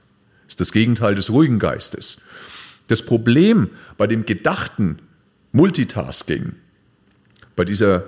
[0.44, 2.20] Das ist das Gegenteil des ruhigen Geistes.
[2.92, 4.98] Das Problem bei dem gedachten
[5.52, 6.52] Multitasking,
[7.56, 8.04] bei dieser,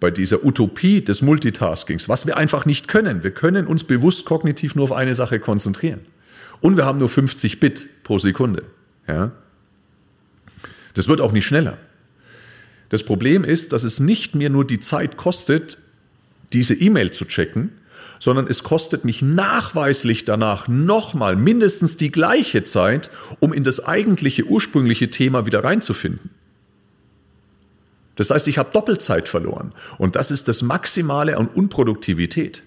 [0.00, 4.74] bei dieser Utopie des Multitaskings, was wir einfach nicht können, wir können uns bewusst kognitiv
[4.74, 6.00] nur auf eine Sache konzentrieren.
[6.60, 8.64] Und wir haben nur 50 Bit pro Sekunde.
[9.06, 9.30] Ja?
[10.94, 11.78] Das wird auch nicht schneller.
[12.88, 15.78] Das Problem ist, dass es nicht mehr nur die Zeit kostet,
[16.52, 17.70] diese E-Mail zu checken,
[18.24, 24.44] sondern es kostet mich nachweislich danach nochmal mindestens die gleiche Zeit, um in das eigentliche
[24.44, 26.30] ursprüngliche Thema wieder reinzufinden.
[28.16, 29.74] Das heißt, ich habe Doppelzeit verloren.
[29.98, 32.62] Und das ist das Maximale an Unproduktivität.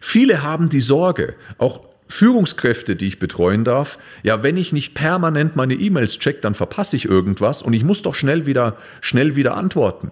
[0.00, 5.54] Viele haben die Sorge, auch Führungskräfte, die ich betreuen darf, ja, wenn ich nicht permanent
[5.54, 9.56] meine E-Mails check, dann verpasse ich irgendwas und ich muss doch schnell wieder, schnell wieder
[9.56, 10.10] antworten.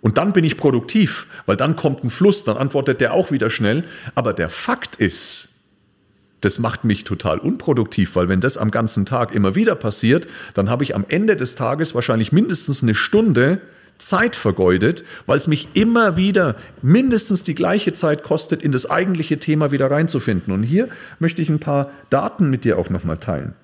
[0.00, 3.50] Und dann bin ich produktiv, weil dann kommt ein Fluss, dann antwortet der auch wieder
[3.50, 3.84] schnell.
[4.14, 5.48] Aber der Fakt ist,
[6.40, 10.70] das macht mich total unproduktiv, weil wenn das am ganzen Tag immer wieder passiert, dann
[10.70, 13.60] habe ich am Ende des Tages wahrscheinlich mindestens eine Stunde
[13.98, 19.38] Zeit vergeudet, weil es mich immer wieder mindestens die gleiche Zeit kostet, in das eigentliche
[19.38, 20.52] Thema wieder reinzufinden.
[20.52, 23.54] Und hier möchte ich ein paar Daten mit dir auch nochmal teilen.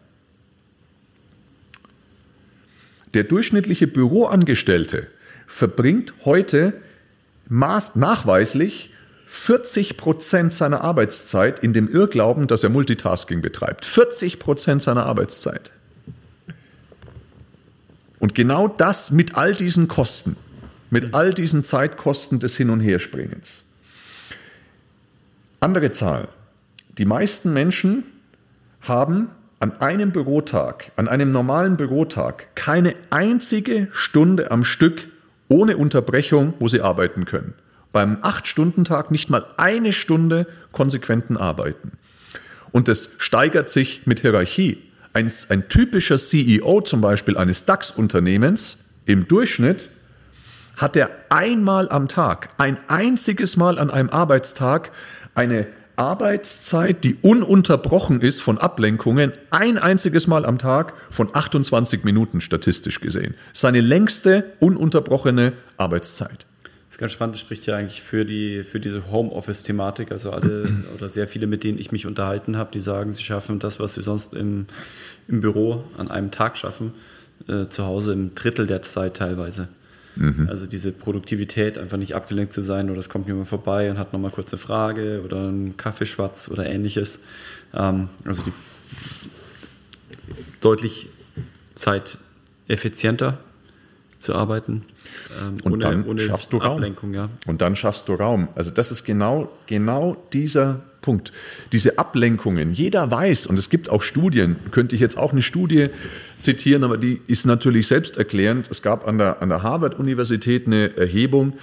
[3.13, 5.07] Der durchschnittliche Büroangestellte
[5.53, 6.73] verbringt heute
[7.49, 8.91] maß nachweislich
[9.27, 13.85] 40 Prozent seiner Arbeitszeit in dem Irrglauben, dass er Multitasking betreibt.
[13.85, 15.71] 40 Prozent seiner Arbeitszeit.
[18.19, 20.37] Und genau das mit all diesen Kosten,
[20.91, 23.65] mit all diesen Zeitkosten des Hin- und Herspringens.
[25.61, 26.29] Andere Zahl.
[26.97, 28.05] Die meisten Menschen
[28.81, 29.29] haben
[29.61, 35.12] an einem Bürotag, an einem normalen Bürotag, keine einzige Stunde am Stück
[35.53, 37.55] ohne Unterbrechung, wo sie arbeiten können.
[37.93, 41.93] Beim 8-Stunden-Tag nicht mal eine Stunde konsequenten Arbeiten.
[42.73, 44.83] Und das steigert sich mit Hierarchie.
[45.13, 49.91] Ein, ein typischer CEO zum Beispiel eines DAX-Unternehmens im Durchschnitt
[50.79, 54.91] hat er einmal am Tag, ein einziges Mal an einem Arbeitstag,
[55.35, 55.67] eine
[56.03, 62.99] Arbeitszeit, die ununterbrochen ist von Ablenkungen, ein einziges Mal am Tag von 28 Minuten statistisch
[63.01, 63.35] gesehen.
[63.53, 66.45] Seine längste ununterbrochene Arbeitszeit.
[66.65, 70.11] Das ist ganz spannend, das spricht ja eigentlich für, die, für diese Homeoffice-Thematik.
[70.11, 73.61] Also alle oder sehr viele, mit denen ich mich unterhalten habe, die sagen, sie schaffen
[73.61, 74.67] das, was sie sonst im,
[75.29, 76.95] im Büro an einem Tag schaffen,
[77.47, 79.69] äh, zu Hause im Drittel der Zeit teilweise.
[80.17, 80.49] Mhm.
[80.49, 84.13] Also diese Produktivität, einfach nicht abgelenkt zu sein oder es kommt jemand vorbei und hat
[84.13, 87.21] nochmal kurz eine Frage oder einen Kaffeeschwatz oder ähnliches.
[87.75, 88.53] Ähm, also die
[90.61, 91.09] deutlich
[91.75, 93.39] zeiteffizienter
[94.19, 94.85] zu arbeiten
[95.41, 97.31] ähm, und ohne, dann ohne schaffst du Ablenkung, Raum.
[97.31, 97.51] Ja.
[97.51, 98.49] Und dann schaffst du Raum.
[98.55, 101.33] Also das ist genau, genau dieser Punkt.
[101.73, 102.73] Diese Ablenkungen.
[102.73, 105.89] Jeder weiß, und es gibt auch Studien, könnte ich jetzt auch eine Studie
[106.39, 108.71] zitieren, aber die ist natürlich selbsterklärend.
[108.71, 111.55] Es gab an der, an der Harvard-Universität eine Erhebung,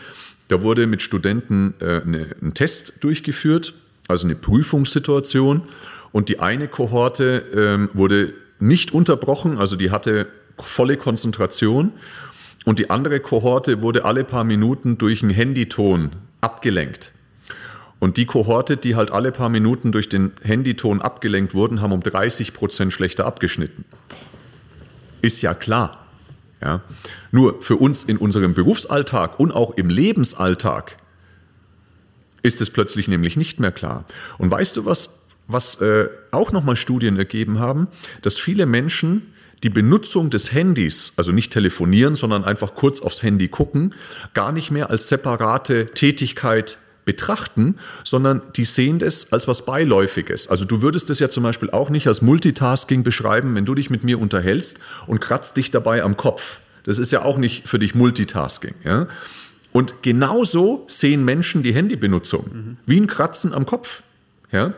[0.49, 3.75] da wurde mit Studenten äh, eine, ein Test durchgeführt,
[4.07, 5.61] also eine Prüfungssituation.
[6.11, 11.93] Und die eine Kohorte ähm, wurde nicht unterbrochen, also die hatte volle Konzentration.
[12.65, 17.13] Und die andere Kohorte wurde alle paar Minuten durch einen Handyton abgelenkt.
[17.99, 22.01] Und die Kohorte, die halt alle paar Minuten durch den Handyton abgelenkt wurden, haben um
[22.01, 23.85] 30 Prozent schlechter abgeschnitten.
[25.21, 26.05] Ist ja klar.
[26.61, 26.81] Ja?
[27.31, 30.97] Nur für uns in unserem Berufsalltag und auch im Lebensalltag
[32.41, 34.05] ist es plötzlich nämlich nicht mehr klar.
[34.37, 37.87] Und weißt du, was, was äh, auch nochmal Studien ergeben haben?
[38.21, 43.47] Dass viele Menschen die Benutzung des Handys, also nicht telefonieren, sondern einfach kurz aufs Handy
[43.47, 43.93] gucken,
[44.33, 50.47] gar nicht mehr als separate Tätigkeit betrachten, sondern die sehen das als was Beiläufiges.
[50.47, 53.89] Also du würdest es ja zum Beispiel auch nicht als Multitasking beschreiben, wenn du dich
[53.89, 56.59] mit mir unterhältst und kratzt dich dabei am Kopf.
[56.83, 58.75] Das ist ja auch nicht für dich Multitasking.
[58.83, 59.07] Ja?
[59.71, 62.77] Und genauso sehen Menschen die Handybenutzung, mhm.
[62.85, 64.03] wie ein Kratzen am Kopf.
[64.51, 64.73] Ja?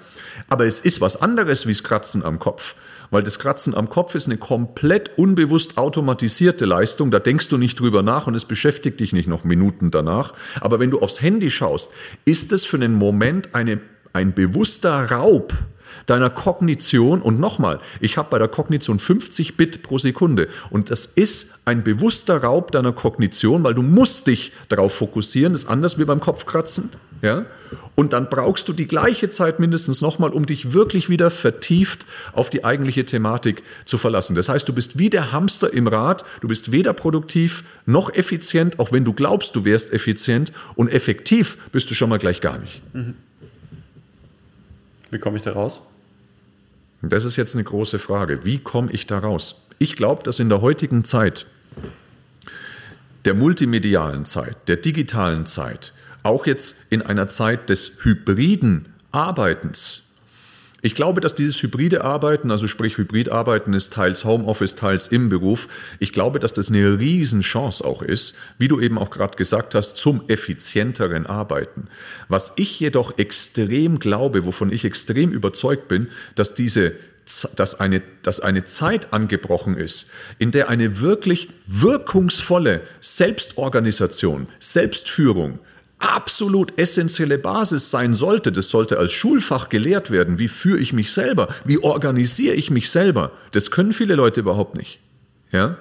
[0.47, 2.75] Aber es ist was anderes wie das Kratzen am Kopf
[3.11, 7.11] weil das Kratzen am Kopf ist eine komplett unbewusst automatisierte Leistung.
[7.11, 10.33] Da denkst du nicht drüber nach und es beschäftigt dich nicht noch Minuten danach.
[10.61, 11.91] Aber wenn du aufs Handy schaust,
[12.25, 13.81] ist es für einen Moment eine,
[14.13, 15.53] ein bewusster Raub
[16.05, 17.21] deiner Kognition.
[17.21, 20.47] Und nochmal, ich habe bei der Kognition 50 Bit pro Sekunde.
[20.69, 25.53] Und das ist ein bewusster Raub deiner Kognition, weil du musst dich darauf fokussieren.
[25.53, 26.89] Das ist anders wie beim Kopfkratzen.
[27.21, 27.45] Ja?
[27.95, 32.49] Und dann brauchst du die gleiche Zeit mindestens nochmal, um dich wirklich wieder vertieft auf
[32.49, 34.35] die eigentliche Thematik zu verlassen.
[34.35, 38.79] Das heißt, du bist wie der Hamster im Rad, du bist weder produktiv noch effizient,
[38.79, 42.57] auch wenn du glaubst, du wärst effizient und effektiv bist du schon mal gleich gar
[42.57, 42.81] nicht.
[42.93, 43.15] Mhm.
[45.11, 45.81] Wie komme ich da raus?
[47.01, 48.45] Das ist jetzt eine große Frage.
[48.45, 49.67] Wie komme ich da raus?
[49.79, 51.45] Ich glaube, dass in der heutigen Zeit,
[53.25, 55.93] der multimedialen Zeit, der digitalen Zeit,
[56.23, 60.10] auch jetzt in einer Zeit des hybriden Arbeitens,
[60.83, 65.67] Ich glaube, dass dieses hybride Arbeiten, also sprich Hybridarbeiten ist teils Homeoffice, teils im Beruf,
[65.99, 69.97] ich glaube, dass das eine Riesenchance auch ist, wie du eben auch gerade gesagt hast,
[69.97, 71.87] zum effizienteren Arbeiten.
[72.29, 76.93] Was ich jedoch extrem glaube, wovon ich extrem überzeugt bin, dass diese
[77.55, 80.09] dass eine, dass eine Zeit angebrochen ist,
[80.39, 85.59] in der eine wirklich wirkungsvolle Selbstorganisation, Selbstführung,
[86.01, 88.51] absolut essentielle Basis sein sollte.
[88.51, 90.39] Das sollte als Schulfach gelehrt werden.
[90.39, 91.47] Wie führe ich mich selber?
[91.63, 93.31] Wie organisiere ich mich selber?
[93.51, 94.99] Das können viele Leute überhaupt nicht.
[95.51, 95.77] Ja?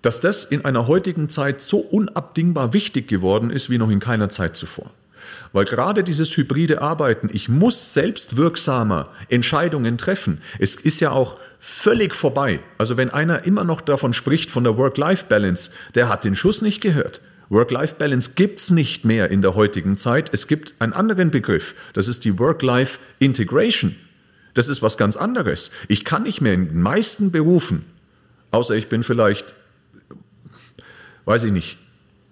[0.00, 4.30] Dass das in einer heutigen Zeit so unabdingbar wichtig geworden ist wie noch in keiner
[4.30, 4.90] Zeit zuvor.
[5.52, 10.40] Weil gerade dieses hybride Arbeiten, ich muss selbst wirksamer Entscheidungen treffen.
[10.58, 12.60] Es ist ja auch völlig vorbei.
[12.78, 16.80] Also wenn einer immer noch davon spricht, von der Work-Life-Balance, der hat den Schuss nicht
[16.80, 17.20] gehört.
[17.50, 20.30] Work-Life-Balance gibt es nicht mehr in der heutigen Zeit.
[20.32, 21.74] Es gibt einen anderen Begriff.
[21.92, 23.96] Das ist die Work-Life-Integration.
[24.54, 25.70] Das ist was ganz anderes.
[25.88, 27.84] Ich kann nicht mehr in den meisten Berufen,
[28.52, 29.54] außer ich bin vielleicht,
[31.24, 31.78] weiß ich nicht,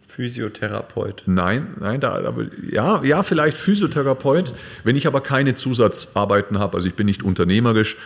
[0.06, 1.22] Physiotherapeut.
[1.26, 4.52] Nein, nein, da, aber ja, ja, vielleicht Physiotherapeut.
[4.82, 7.96] Wenn ich aber keine Zusatzarbeiten habe, also ich bin nicht unternehmerisch,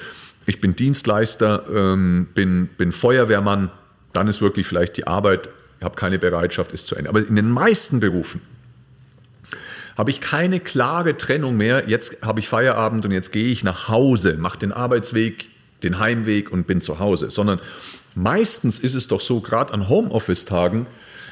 [0.45, 3.71] ich bin Dienstleister, ähm, bin, bin Feuerwehrmann,
[4.13, 5.49] dann ist wirklich vielleicht die Arbeit
[5.85, 7.11] habe keine Bereitschaft, ist zu Ende.
[7.11, 8.41] Aber in den meisten Berufen
[9.97, 11.89] habe ich keine klare Trennung mehr.
[11.89, 15.49] Jetzt habe ich Feierabend und jetzt gehe ich nach Hause, mache den Arbeitsweg,
[15.83, 17.31] den Heimweg und bin zu Hause.
[17.31, 17.61] Sondern
[18.15, 20.87] meistens ist es doch so, gerade an Homeoffice-Tagen,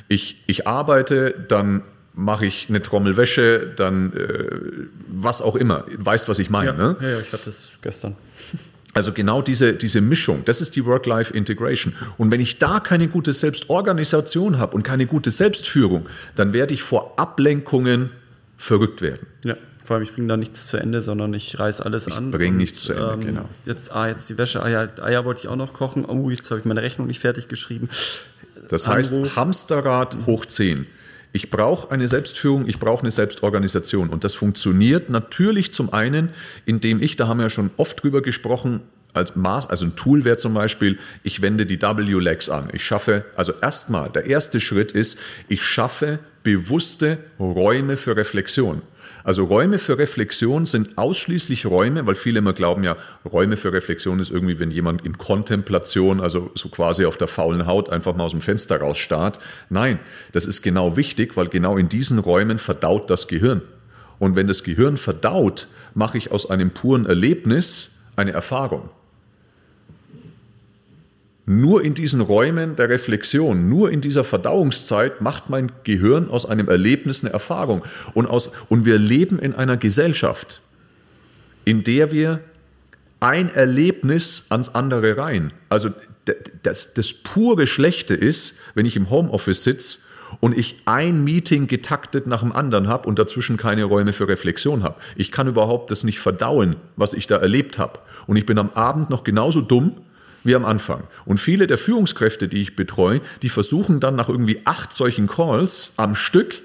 [0.09, 1.82] ich, ich arbeite, dann
[2.12, 5.84] mache ich eine Trommel Wäsche, dann äh, was auch immer.
[5.96, 6.70] Weißt, was ich meine?
[6.70, 6.96] Ja, ne?
[7.01, 8.16] ja, ich hatte es gestern.
[8.93, 11.95] Also genau diese, diese Mischung, das ist die Work-Life-Integration.
[12.18, 16.82] Und wenn ich da keine gute Selbstorganisation habe und keine gute Selbstführung, dann werde ich
[16.82, 18.11] vor Ablenkungen
[18.57, 19.26] verrückt werden.
[19.45, 22.26] Ja, vor allem ich bringe da nichts zu Ende, sondern ich reiß alles ich an.
[22.26, 23.49] Ich bringe nichts zu Ende, ähm, genau.
[23.64, 26.05] Jetzt, ah, jetzt die Wäsche, Eier, Eier wollte ich auch noch kochen.
[26.05, 27.88] Oh, jetzt habe ich meine Rechnung nicht fertig geschrieben.
[28.68, 29.36] Das heißt, Anruf.
[29.36, 30.86] Hamsterrad hoch 10.
[31.33, 34.09] Ich brauche eine Selbstführung, ich brauche eine Selbstorganisation.
[34.09, 36.31] Und das funktioniert natürlich zum einen,
[36.66, 38.81] indem ich, da haben wir ja schon oft drüber gesprochen,
[39.12, 42.68] als Maß, also ein Tool wäre zum Beispiel, ich wende die W-Legs an.
[42.72, 45.18] Ich schaffe, also erstmal, der erste Schritt ist,
[45.49, 48.83] ich schaffe bewusste Räume für Reflexion.
[49.24, 52.96] Also Räume für Reflexion sind ausschließlich Räume, weil viele immer glauben ja,
[53.30, 57.66] Räume für Reflexion ist irgendwie, wenn jemand in Kontemplation, also so quasi auf der faulen
[57.66, 59.38] Haut einfach mal aus dem Fenster rausstarrt.
[59.68, 59.98] Nein,
[60.32, 63.62] das ist genau wichtig, weil genau in diesen Räumen verdaut das Gehirn.
[64.18, 68.90] Und wenn das Gehirn verdaut, mache ich aus einem puren Erlebnis eine Erfahrung.
[71.53, 76.68] Nur in diesen Räumen der Reflexion, nur in dieser Verdauungszeit macht mein Gehirn aus einem
[76.68, 77.84] Erlebnis eine Erfahrung.
[78.14, 80.61] Und, aus, und wir leben in einer Gesellschaft,
[81.64, 82.38] in der wir
[83.18, 85.53] ein Erlebnis ans andere rein.
[85.68, 85.90] Also
[86.62, 89.98] das, das pure Schlechte ist, wenn ich im Homeoffice sitze
[90.38, 94.84] und ich ein Meeting getaktet nach dem anderen habe und dazwischen keine Räume für Reflexion
[94.84, 95.01] habe.
[95.16, 97.98] Ich kann überhaupt das nicht verdauen, was ich da erlebt habe.
[98.28, 99.96] Und ich bin am Abend noch genauso dumm,
[100.45, 101.05] wie am Anfang.
[101.24, 105.95] Und viele der Führungskräfte, die ich betreue, die versuchen dann nach irgendwie acht solchen Calls
[105.97, 106.62] am Stück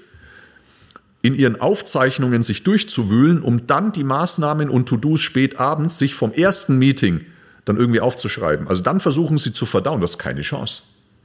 [1.22, 6.32] in ihren Aufzeichnungen sich durchzuwühlen, um dann die Maßnahmen und To-Dos spät abends sich vom
[6.32, 7.26] ersten Meeting
[7.64, 8.68] dann irgendwie aufzuschreiben.
[8.68, 10.00] Also dann versuchen sie zu verdauen.
[10.00, 10.82] Das ist keine Chance.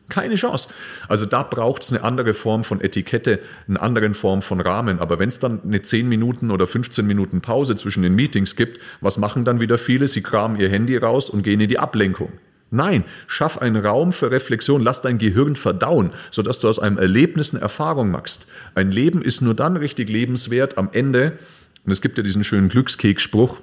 [0.09, 0.69] Keine Chance.
[1.07, 4.99] Also da braucht es eine andere Form von Etikette, eine andere Form von Rahmen.
[4.99, 8.79] Aber wenn es dann eine 10 Minuten oder 15 Minuten Pause zwischen den Meetings gibt,
[8.99, 10.07] was machen dann wieder viele?
[10.07, 12.31] Sie kramen ihr Handy raus und gehen in die Ablenkung.
[12.73, 17.53] Nein, schaff einen Raum für Reflexion, lass dein Gehirn verdauen, sodass du aus einem Erlebnis
[17.53, 18.47] eine Erfahrung machst.
[18.75, 21.37] Ein Leben ist nur dann richtig lebenswert am Ende,
[21.85, 23.61] und es gibt ja diesen schönen Glückskeksspruch,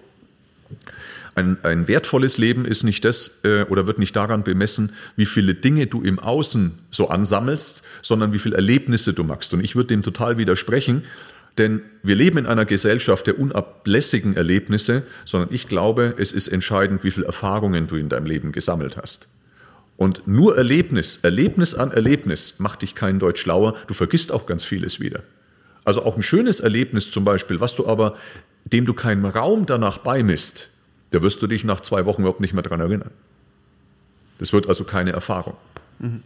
[1.38, 5.54] ein, ein, wertvolles Leben ist nicht das äh, oder wird nicht daran bemessen, wie viele
[5.54, 9.54] Dinge du im Außen so ansammelst, sondern wie viele Erlebnisse du machst.
[9.54, 11.04] Und ich würde dem total widersprechen,
[11.56, 17.04] denn wir leben in einer Gesellschaft der unablässigen Erlebnisse, sondern ich glaube, es ist entscheidend,
[17.04, 19.28] wie viele Erfahrungen du in deinem Leben gesammelt hast.
[19.96, 24.62] Und nur Erlebnis, Erlebnis an Erlebnis macht dich kein Deutsch schlauer, du vergisst auch ganz
[24.62, 25.22] vieles wieder.
[25.84, 28.16] Also auch ein schönes Erlebnis zum Beispiel, was du aber,
[28.64, 30.70] dem du keinen Raum danach beimisst,
[31.10, 33.10] da wirst du dich nach zwei Wochen überhaupt nicht mehr daran erinnern.
[34.38, 35.56] Das wird also keine Erfahrung.
[35.98, 36.22] Mhm.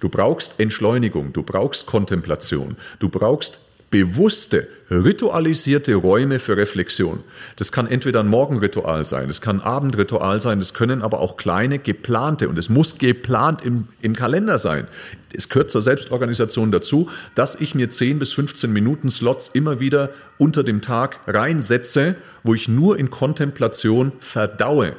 [0.00, 3.60] Du brauchst Entschleunigung, du brauchst Kontemplation, du brauchst
[3.96, 7.24] bewusste, ritualisierte Räume für Reflexion.
[7.56, 11.38] Das kann entweder ein Morgenritual sein, es kann ein Abendritual sein, es können aber auch
[11.38, 14.86] kleine, geplante, und es muss geplant im, im Kalender sein.
[15.32, 20.10] Es gehört zur Selbstorganisation dazu, dass ich mir 10 bis 15 Minuten Slots immer wieder
[20.36, 24.94] unter dem Tag reinsetze, wo ich nur in Kontemplation verdaue,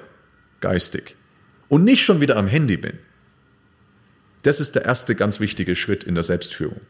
[0.60, 1.16] geistig.
[1.70, 2.98] Und nicht schon wieder am Handy bin.
[4.42, 6.82] Das ist der erste ganz wichtige Schritt in der Selbstführung.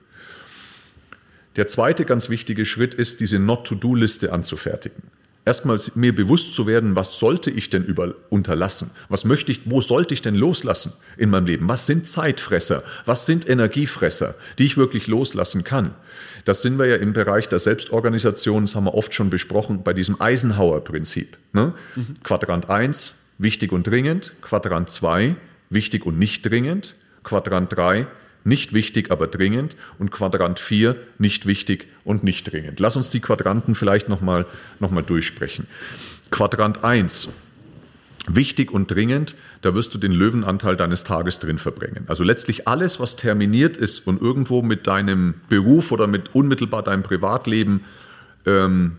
[1.57, 5.03] Der zweite ganz wichtige Schritt ist, diese Not-to-Do-Liste anzufertigen.
[5.43, 8.91] Erstmal mir bewusst zu werden, was sollte ich denn über, unterlassen?
[9.07, 11.69] Was möchte ich, wo sollte ich denn loslassen in meinem Leben?
[11.69, 12.83] Was sind Zeitfresser?
[13.05, 15.95] Was sind Energiefresser, die ich wirklich loslassen kann?
[16.43, 19.93] Das sind wir ja im Bereich der Selbstorganisation, das haben wir oft schon besprochen, bei
[19.93, 21.37] diesem Eisenhower-Prinzip.
[21.53, 21.73] Ne?
[21.95, 22.13] Mhm.
[22.23, 24.33] Quadrant 1, wichtig und dringend.
[24.41, 25.35] Quadrant 2,
[25.69, 26.95] wichtig und nicht dringend.
[27.23, 28.05] Quadrant 3,
[28.47, 32.79] nicht wichtig, aber dringend und Quadrant 4 nicht wichtig und nicht dringend.
[32.79, 34.45] Lass uns die Quadranten vielleicht nochmal
[34.79, 35.67] noch mal durchsprechen.
[36.31, 37.27] Quadrant 1,
[38.27, 42.05] wichtig und dringend, da wirst du den Löwenanteil deines Tages drin verbringen.
[42.07, 47.03] Also letztlich alles, was terminiert ist und irgendwo mit deinem Beruf oder mit unmittelbar deinem
[47.03, 47.81] Privatleben
[48.45, 48.97] ähm,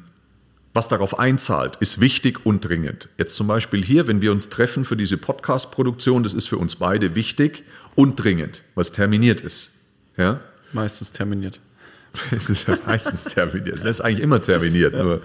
[0.75, 3.09] was darauf einzahlt, ist wichtig und dringend.
[3.19, 6.77] Jetzt zum Beispiel hier, wenn wir uns treffen für diese Podcast-Produktion, das ist für uns
[6.77, 7.65] beide wichtig
[7.99, 9.71] und dringend, was terminiert ist.
[10.17, 10.41] Ja?
[10.73, 11.59] Meistens terminiert.
[12.31, 13.75] es ist ja meistens terminiert.
[13.75, 14.95] Es ist eigentlich immer terminiert.
[14.95, 15.03] Ja.
[15.03, 15.21] Nur.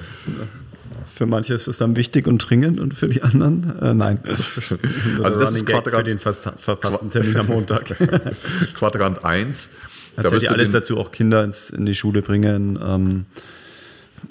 [1.14, 4.20] Für manche ist es dann wichtig und dringend und für die anderen äh, nein.
[5.24, 7.96] also das ist Quadrant, für den verpassten Termin am Montag.
[8.74, 9.70] Quadrant 1.
[10.16, 12.80] Da wirst ja alles dazu, auch Kinder ins, in die Schule bringen.
[12.84, 13.26] Ähm,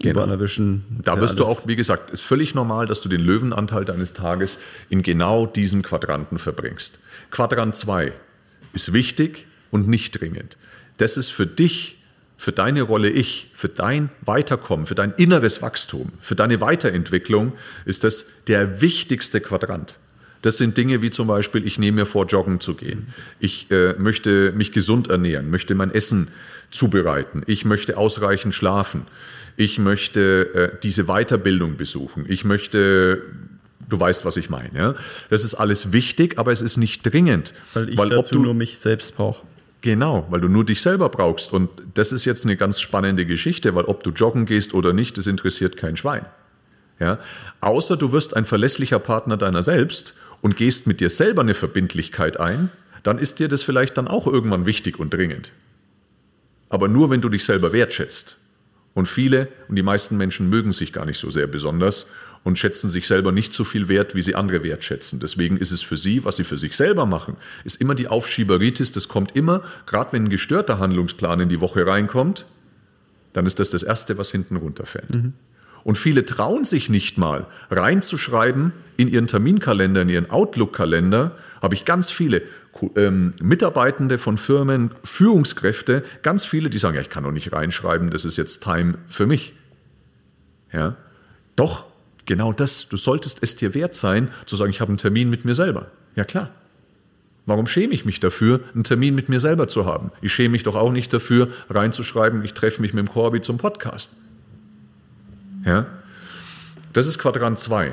[0.01, 0.27] genau.
[0.27, 0.85] erwischen.
[1.05, 4.61] Da wirst du auch, wie gesagt, ist völlig normal, dass du den Löwenanteil deines Tages
[4.91, 6.99] in genau diesem Quadranten verbringst.
[7.31, 8.13] Quadrant 2
[8.73, 10.57] ist wichtig und nicht dringend.
[10.99, 11.99] Das ist für dich,
[12.37, 17.53] für deine Rolle Ich, für dein Weiterkommen, für dein inneres Wachstum, für deine Weiterentwicklung
[17.85, 19.99] ist das der wichtigste Quadrant.
[20.43, 23.15] Das sind Dinge wie zum Beispiel, ich nehme mir vor, joggen zu gehen.
[23.39, 26.29] Ich äh, möchte mich gesund ernähren, möchte mein Essen
[26.73, 27.43] zubereiten.
[27.47, 29.07] Ich möchte ausreichend schlafen.
[29.57, 32.25] Ich möchte äh, diese Weiterbildung besuchen.
[32.27, 33.23] Ich möchte
[33.93, 34.71] Du weißt, was ich meine.
[34.75, 34.95] Ja?
[35.29, 37.53] Das ist alles wichtig, aber es ist nicht dringend.
[37.75, 39.43] Weil ich weil, dazu du, nur mich selbst brauche.
[39.83, 41.53] Genau, weil du nur dich selber brauchst.
[41.53, 45.19] Und das ist jetzt eine ganz spannende Geschichte, weil ob du joggen gehst oder nicht,
[45.19, 46.25] das interessiert kein Schwein.
[47.01, 47.19] Ja?
[47.61, 52.41] Außer du wirst ein verlässlicher Partner deiner selbst und gehst mit dir selber eine Verbindlichkeit
[52.41, 52.71] ein,
[53.03, 55.53] dann ist dir das vielleicht dann auch irgendwann wichtig und dringend.
[56.71, 58.39] Aber nur, wenn du dich selber wertschätzt.
[58.95, 62.11] Und viele und die meisten Menschen mögen sich gar nicht so sehr besonders
[62.45, 65.21] und schätzen sich selber nicht so viel wert, wie sie andere wertschätzen.
[65.21, 68.93] Deswegen ist es für sie, was sie für sich selber machen, ist immer die Aufschieberitis.
[68.93, 72.47] Das kommt immer, gerade wenn ein gestörter Handlungsplan in die Woche reinkommt,
[73.33, 75.15] dann ist das das Erste, was hinten runterfällt.
[75.15, 75.33] Mhm.
[75.85, 81.85] Und viele trauen sich nicht mal reinzuschreiben in ihren Terminkalender, in ihren Outlook-Kalender, habe ich
[81.85, 82.43] ganz viele
[82.97, 88.11] ähm, Mitarbeitende von Firmen, Führungskräfte, ganz viele, die sagen, ja, ich kann doch nicht reinschreiben,
[88.11, 89.55] das ist jetzt Time für mich.
[90.73, 90.97] Ja,
[91.57, 91.87] doch,
[92.27, 92.89] genau das.
[92.89, 95.87] Du solltest es dir wert sein, zu sagen, ich habe einen Termin mit mir selber.
[96.15, 96.51] Ja, klar.
[97.45, 100.13] Warum schäme ich mich dafür, einen Termin mit mir selber zu haben?
[100.21, 103.59] Ich schäme mich doch auch nicht dafür, reinzuschreiben, ich treffe mich mit dem Corby zum
[103.59, 104.13] Podcast.
[105.65, 105.87] Ja?
[106.93, 107.93] Das ist Quadrant 2.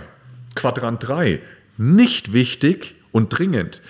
[0.56, 1.42] Quadrant 3,
[1.78, 3.82] nicht wichtig und dringend.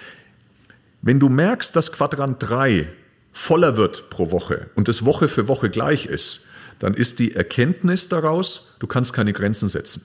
[1.02, 2.88] Wenn du merkst, dass Quadrant 3
[3.32, 6.46] voller wird pro Woche und es Woche für Woche gleich ist,
[6.80, 10.04] dann ist die Erkenntnis daraus, du kannst keine Grenzen setzen.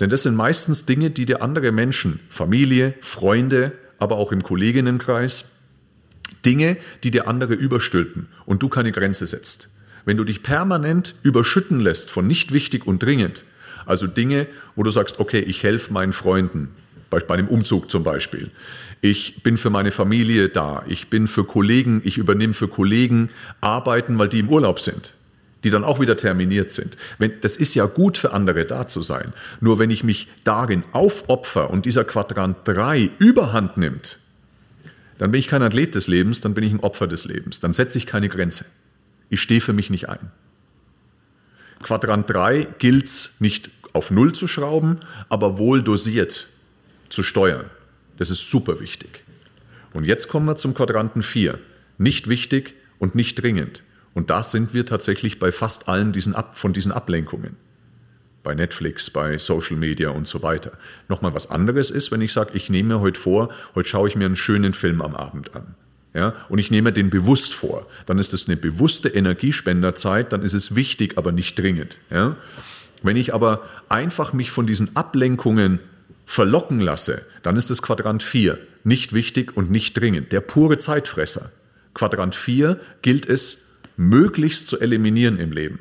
[0.00, 5.52] Denn das sind meistens Dinge, die dir andere Menschen, Familie, Freunde, aber auch im Kolleginnenkreis,
[6.44, 9.70] Dinge, die dir andere überstülpen und du keine Grenze setzt.
[10.06, 13.44] Wenn du dich permanent überschütten lässt von nicht wichtig und dringend,
[13.84, 16.70] also Dinge, wo du sagst, okay, ich helfe meinen Freunden,
[17.10, 18.50] bei einem Umzug zum Beispiel.
[19.00, 20.84] Ich bin für meine Familie da.
[20.86, 23.30] Ich bin für Kollegen, ich übernehme für Kollegen
[23.60, 25.14] Arbeiten, weil die im Urlaub sind,
[25.64, 26.96] die dann auch wieder terminiert sind.
[27.18, 29.32] Wenn, das ist ja gut für andere da zu sein.
[29.60, 34.18] Nur wenn ich mich darin aufopfer und dieser Quadrant 3 überhand nimmt,
[35.18, 37.60] dann bin ich kein Athlet des Lebens, dann bin ich ein Opfer des Lebens.
[37.60, 38.64] Dann setze ich keine Grenze.
[39.28, 40.30] Ich stehe für mich nicht ein.
[41.82, 46.48] Quadrant 3 gilt es nicht auf Null zu schrauben, aber wohl dosiert
[47.10, 47.66] zu steuern.
[48.16, 49.24] Das ist super wichtig.
[49.92, 51.58] Und jetzt kommen wir zum Quadranten 4.
[51.98, 53.82] Nicht wichtig und nicht dringend.
[54.14, 57.56] Und da sind wir tatsächlich bei fast allen diesen Ab von diesen Ablenkungen.
[58.42, 60.72] Bei Netflix, bei Social Media und so weiter.
[61.08, 64.16] Nochmal was anderes ist, wenn ich sage, ich nehme mir heute vor, heute schaue ich
[64.16, 65.74] mir einen schönen Film am Abend an.
[66.12, 67.86] Ja, und ich nehme den bewusst vor.
[68.06, 71.98] Dann ist das eine bewusste Energiespenderzeit, dann ist es wichtig, aber nicht dringend.
[72.10, 72.36] Ja.
[73.02, 75.78] Wenn ich aber einfach mich von diesen Ablenkungen
[76.26, 80.32] verlocken lasse, dann ist das Quadrant 4 nicht wichtig und nicht dringend.
[80.32, 81.52] Der pure Zeitfresser.
[81.94, 83.69] Quadrant 4 gilt es
[84.00, 85.78] möglichst zu eliminieren im Leben.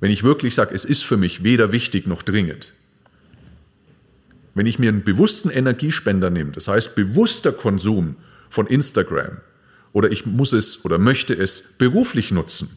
[0.00, 2.72] Wenn ich wirklich sage, es ist für mich weder wichtig noch dringend.
[4.54, 8.16] Wenn ich mir einen bewussten Energiespender nehme, das heißt bewusster Konsum
[8.50, 9.36] von Instagram
[9.92, 12.76] oder ich muss es oder möchte es beruflich nutzen,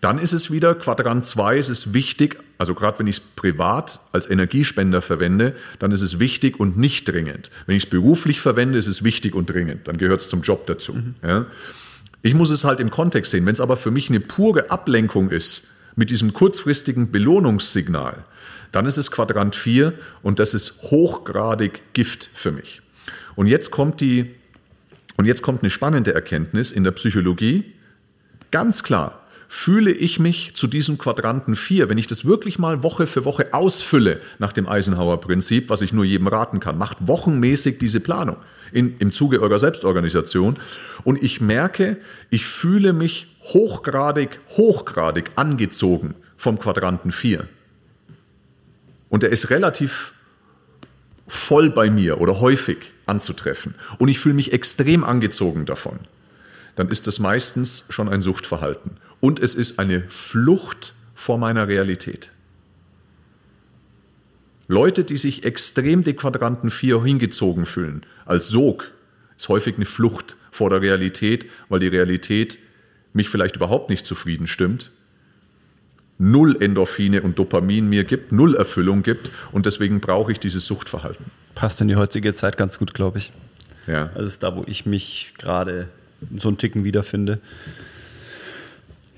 [0.00, 4.00] dann ist es wieder Quadrant 2, ist es wichtig, also gerade wenn ich es privat
[4.10, 7.50] als Energiespender verwende, dann ist es wichtig und nicht dringend.
[7.66, 10.66] Wenn ich es beruflich verwende, ist es wichtig und dringend, dann gehört es zum Job
[10.66, 10.94] dazu.
[10.94, 11.14] Mhm.
[11.22, 11.46] Ja.
[12.22, 13.46] Ich muss es halt im Kontext sehen.
[13.46, 18.24] Wenn es aber für mich eine pure Ablenkung ist, mit diesem kurzfristigen Belohnungssignal,
[18.70, 19.92] dann ist es Quadrant 4
[20.22, 22.80] und das ist hochgradig Gift für mich.
[23.34, 24.30] Und jetzt kommt die
[25.16, 27.72] und jetzt kommt eine spannende Erkenntnis in der Psychologie.
[28.50, 33.06] Ganz klar, fühle ich mich zu diesem Quadranten 4, wenn ich das wirklich mal Woche
[33.06, 38.00] für Woche ausfülle nach dem Eisenhower-Prinzip, was ich nur jedem raten kann, macht wochenmäßig diese
[38.00, 38.36] Planung
[38.72, 40.56] in, im Zuge eurer Selbstorganisation
[41.04, 41.98] und ich merke,
[42.30, 47.46] ich fühle mich hochgradig, hochgradig angezogen vom Quadranten 4.
[49.08, 50.12] Und er ist relativ
[51.26, 53.74] voll bei mir oder häufig anzutreffen.
[53.98, 55.98] Und ich fühle mich extrem angezogen davon.
[56.76, 58.92] Dann ist das meistens schon ein Suchtverhalten.
[59.20, 62.30] Und es ist eine Flucht vor meiner Realität.
[64.72, 68.90] Leute, die sich extrem die Quadranten 4 hingezogen fühlen, als Sog,
[69.36, 72.58] ist häufig eine Flucht vor der Realität, weil die Realität
[73.12, 74.90] mich vielleicht überhaupt nicht zufrieden stimmt,
[76.18, 81.26] null Endorphine und Dopamin mir gibt, null Erfüllung gibt und deswegen brauche ich dieses Suchtverhalten.
[81.54, 83.30] Passt in die heutige Zeit ganz gut, glaube ich.
[83.86, 84.10] Ja.
[84.14, 85.88] Also ist da, wo ich mich gerade
[86.38, 87.40] so einen Ticken wiederfinde.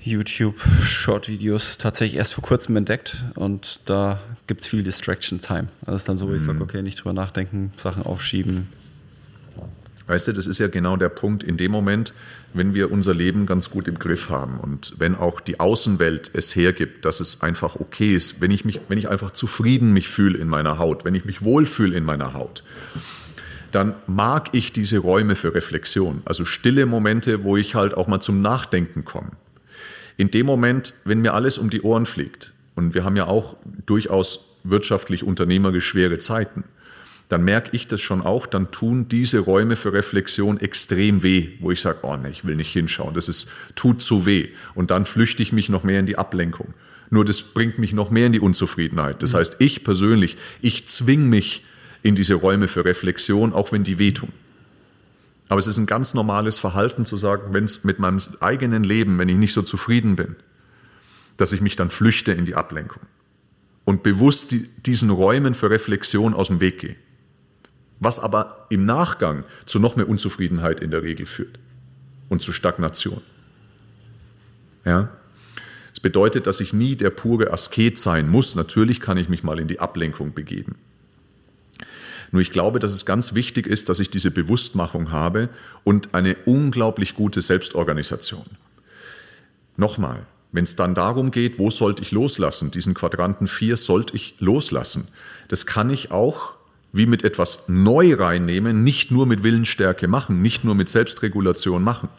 [0.05, 5.67] YouTube Short-Videos tatsächlich erst vor kurzem entdeckt und da gibt es viel Distraction Time.
[5.85, 6.63] Also ist dann so, wo ich sage, mhm.
[6.63, 8.67] okay, nicht drüber nachdenken, Sachen aufschieben,
[10.07, 12.13] Weißt du, das ist ja genau der Punkt in dem Moment,
[12.53, 16.55] wenn wir unser Leben ganz gut im Griff haben und wenn auch die Außenwelt es
[16.55, 20.37] hergibt, dass es einfach okay ist, wenn ich mich, wenn ich einfach zufrieden mich fühle
[20.37, 22.63] in meiner Haut, wenn ich mich wohlfühle in meiner Haut,
[23.71, 28.21] dann mag ich diese Räume für Reflexion, also stille Momente, wo ich halt auch mal
[28.21, 29.31] zum Nachdenken komme.
[30.17, 33.55] In dem Moment, wenn mir alles um die Ohren fliegt, und wir haben ja auch
[33.85, 36.65] durchaus wirtschaftlich unternehmerisch schwere Zeiten,
[37.29, 41.71] dann merke ich das schon auch, dann tun diese Räume für Reflexion extrem weh, wo
[41.71, 44.49] ich sage, oh nee, ich will nicht hinschauen, das ist, tut zu weh.
[44.75, 46.73] Und dann flüchte ich mich noch mehr in die Ablenkung.
[47.09, 49.23] Nur das bringt mich noch mehr in die Unzufriedenheit.
[49.23, 49.37] Das mhm.
[49.37, 51.63] heißt, ich persönlich, ich zwing mich
[52.03, 54.29] in diese Räume für Reflexion, auch wenn die wehtun.
[55.47, 59.17] Aber es ist ein ganz normales Verhalten zu sagen, wenn es mit meinem eigenen Leben,
[59.19, 60.35] wenn ich nicht so zufrieden bin,
[61.37, 63.03] dass ich mich dann flüchte in die Ablenkung
[63.83, 66.95] und bewusst die, diesen Räumen für Reflexion aus dem Weg gehe
[67.99, 71.59] was aber im Nachgang zu noch mehr Unzufriedenheit in der Regel führt
[72.29, 73.21] und zu Stagnation.
[74.83, 75.09] Ja?
[75.91, 78.55] Das bedeutet, dass ich nie der pure Asket sein muss.
[78.55, 80.75] Natürlich kann ich mich mal in die Ablenkung begeben.
[82.35, 85.47] Nur ich glaube, dass es ganz wichtig ist, dass ich diese Bewusstmachung habe
[85.85, 88.43] und eine unglaublich gute Selbstorganisation.
[89.77, 94.35] Nochmal, wenn es dann darum geht, wo sollte ich loslassen, diesen Quadranten 4 sollte ich
[94.39, 95.07] loslassen.
[95.47, 96.55] Das kann ich auch
[96.91, 102.09] wie mit etwas neu reinnehmen, nicht nur mit Willensstärke machen, nicht nur mit Selbstregulation machen.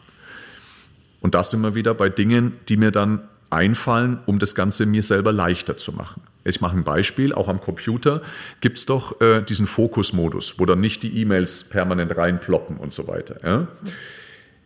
[1.21, 5.03] Und das sind wir wieder bei Dingen, die mir dann einfallen, um das Ganze mir
[5.03, 6.23] selber leichter zu machen.
[6.47, 8.21] Ich mache ein Beispiel, auch am Computer
[8.61, 13.07] gibt es doch äh, diesen Fokusmodus, wo dann nicht die E-Mails permanent reinploppen und so
[13.07, 13.39] weiter.
[13.43, 13.67] Ja?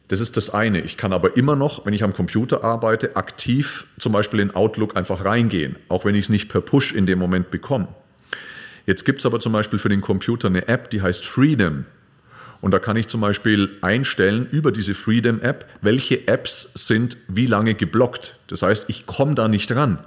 [0.08, 0.82] Das ist das eine.
[0.82, 4.98] Ich kann aber immer noch, wenn ich am Computer arbeite, aktiv zum Beispiel in Outlook
[4.98, 7.88] einfach reingehen, auch wenn ich es nicht per Push in dem Moment bekomme.
[8.86, 11.86] Jetzt gibt es aber zum Beispiel für den Computer eine App, die heißt Freedom.
[12.60, 17.74] Und da kann ich zum Beispiel einstellen über diese Freedom-App, welche Apps sind wie lange
[17.74, 18.38] geblockt.
[18.48, 20.00] Das heißt, ich komme da nicht ran.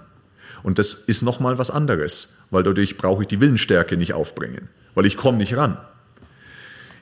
[0.64, 5.06] Und das ist nochmal was anderes, weil dadurch brauche ich die Willensstärke nicht aufbringen, weil
[5.06, 5.76] ich komme nicht ran.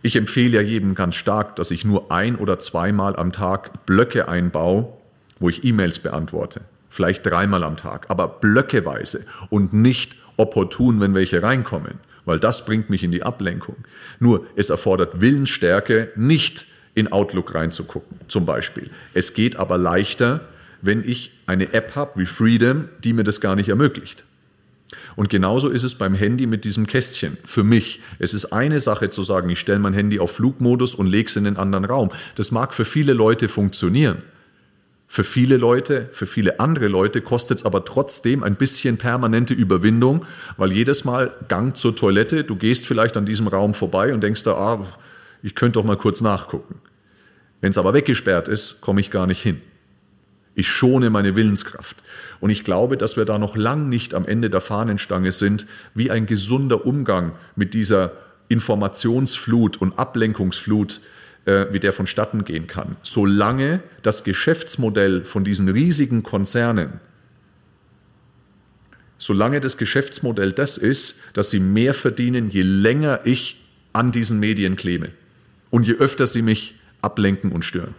[0.02, 4.26] Ich empfehle ja jedem ganz stark, dass ich nur ein oder zweimal am Tag Blöcke
[4.26, 4.92] einbaue,
[5.38, 6.62] wo ich E-Mails beantworte.
[6.90, 12.90] Vielleicht dreimal am Tag, aber blöckeweise und nicht opportun, wenn welche reinkommen, weil das bringt
[12.90, 13.76] mich in die Ablenkung.
[14.18, 18.90] Nur es erfordert Willensstärke, nicht in Outlook reinzugucken, zum Beispiel.
[19.14, 20.40] Es geht aber leichter,
[20.80, 24.24] wenn ich eine App habe wie Freedom, die mir das gar nicht ermöglicht.
[25.16, 27.38] Und genauso ist es beim Handy mit diesem Kästchen.
[27.44, 28.00] Für mich.
[28.18, 31.36] Es ist eine Sache zu sagen, ich stelle mein Handy auf Flugmodus und lege es
[31.36, 32.10] in einen anderen Raum.
[32.34, 34.22] Das mag für viele Leute funktionieren.
[35.08, 40.24] Für viele Leute, für viele andere Leute kostet es aber trotzdem ein bisschen permanente Überwindung,
[40.56, 44.42] weil jedes Mal Gang zur Toilette, du gehst vielleicht an diesem Raum vorbei und denkst
[44.44, 44.86] da, ah,
[45.42, 46.76] ich könnte doch mal kurz nachgucken.
[47.60, 49.60] Wenn es aber weggesperrt ist, komme ich gar nicht hin.
[50.54, 51.96] Ich schone meine Willenskraft.
[52.40, 56.10] Und ich glaube, dass wir da noch lang nicht am Ende der Fahnenstange sind, wie
[56.10, 58.12] ein gesunder Umgang mit dieser
[58.48, 61.00] Informationsflut und Ablenkungsflut,
[61.46, 62.96] äh, wie der vonstatten gehen kann.
[63.02, 67.00] Solange das Geschäftsmodell von diesen riesigen Konzernen,
[69.16, 73.60] solange das Geschäftsmodell das ist, dass sie mehr verdienen, je länger ich
[73.92, 75.10] an diesen Medien klebe
[75.70, 77.94] und je öfter sie mich ablenken und stören.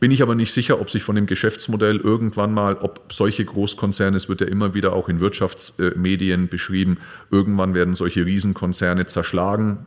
[0.00, 4.16] Bin ich aber nicht sicher, ob sich von dem Geschäftsmodell irgendwann mal, ob solche Großkonzerne,
[4.16, 6.96] es wird ja immer wieder auch in Wirtschaftsmedien beschrieben,
[7.30, 9.86] irgendwann werden solche Riesenkonzerne zerschlagen.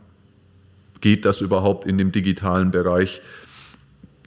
[1.00, 3.22] Geht das überhaupt in dem digitalen Bereich?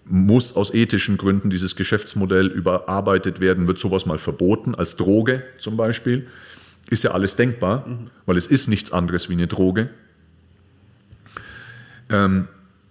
[0.04, 3.68] Muss aus ethischen Gründen dieses Geschäftsmodell überarbeitet werden?
[3.68, 6.28] Wird sowas mal verboten, als Droge zum Beispiel?
[6.90, 8.10] Ist ja alles denkbar, mhm.
[8.26, 9.90] weil es ist nichts anderes wie eine Droge.
[12.10, 12.50] Ähm,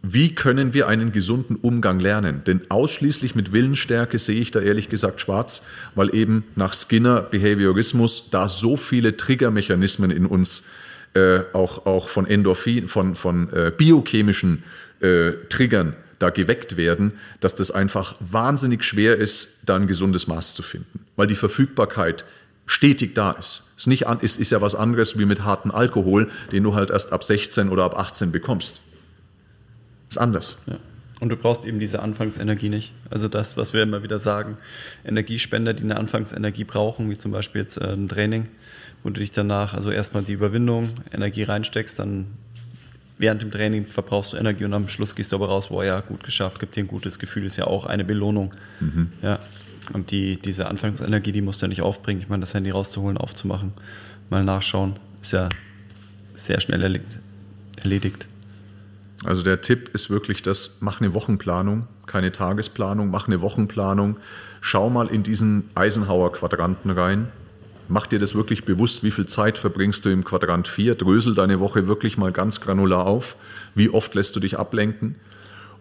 [0.08, 2.42] wie können wir einen gesunden Umgang lernen?
[2.46, 8.30] Denn ausschließlich mit Willensstärke sehe ich da ehrlich gesagt schwarz, weil eben nach Skinner Behaviorismus
[8.30, 10.64] da so viele Triggermechanismen in uns
[11.14, 14.62] äh, auch, auch von Endorphin, von, von äh, biochemischen
[15.00, 20.54] äh, Triggern da geweckt werden, dass das einfach wahnsinnig schwer ist, da ein gesundes Maß
[20.54, 22.24] zu finden, weil die Verfügbarkeit
[22.64, 23.64] stetig da ist.
[23.76, 26.90] Ist, nicht an, ist, ist ja was anderes wie mit harten Alkohol, den du halt
[26.90, 28.82] erst ab 16 oder ab 18 bekommst.
[30.08, 30.58] Ist anders.
[30.66, 30.76] Ja.
[31.18, 32.92] Und du brauchst eben diese Anfangsenergie nicht.
[33.08, 34.58] Also das, was wir immer wieder sagen,
[35.04, 38.48] Energiespender, die eine Anfangsenergie brauchen, wie zum Beispiel jetzt äh, ein Training,
[39.02, 42.26] wo du dich danach, also erstmal die Überwindung, Energie reinsteckst, dann
[43.18, 46.00] während dem Training verbrauchst du Energie und am Schluss gehst du aber raus, boah ja,
[46.00, 48.52] gut geschafft, gibt dir ein gutes Gefühl, ist ja auch eine Belohnung.
[48.80, 49.08] Mhm.
[49.22, 49.40] Ja.
[49.94, 52.20] Und die, diese Anfangsenergie, die musst du ja nicht aufbringen.
[52.20, 53.72] Ich meine, das Handy rauszuholen, aufzumachen,
[54.28, 55.48] mal nachschauen, ist ja
[56.34, 57.00] sehr schnell
[57.82, 58.28] erledigt.
[59.26, 64.18] Also der Tipp ist wirklich das, mach eine Wochenplanung, keine Tagesplanung, mach eine Wochenplanung.
[64.60, 67.26] Schau mal in diesen Eisenhower-Quadranten rein.
[67.88, 70.94] Mach dir das wirklich bewusst, wie viel Zeit verbringst du im Quadrant 4.
[70.94, 73.34] Drösel deine Woche wirklich mal ganz granular auf.
[73.74, 75.16] Wie oft lässt du dich ablenken,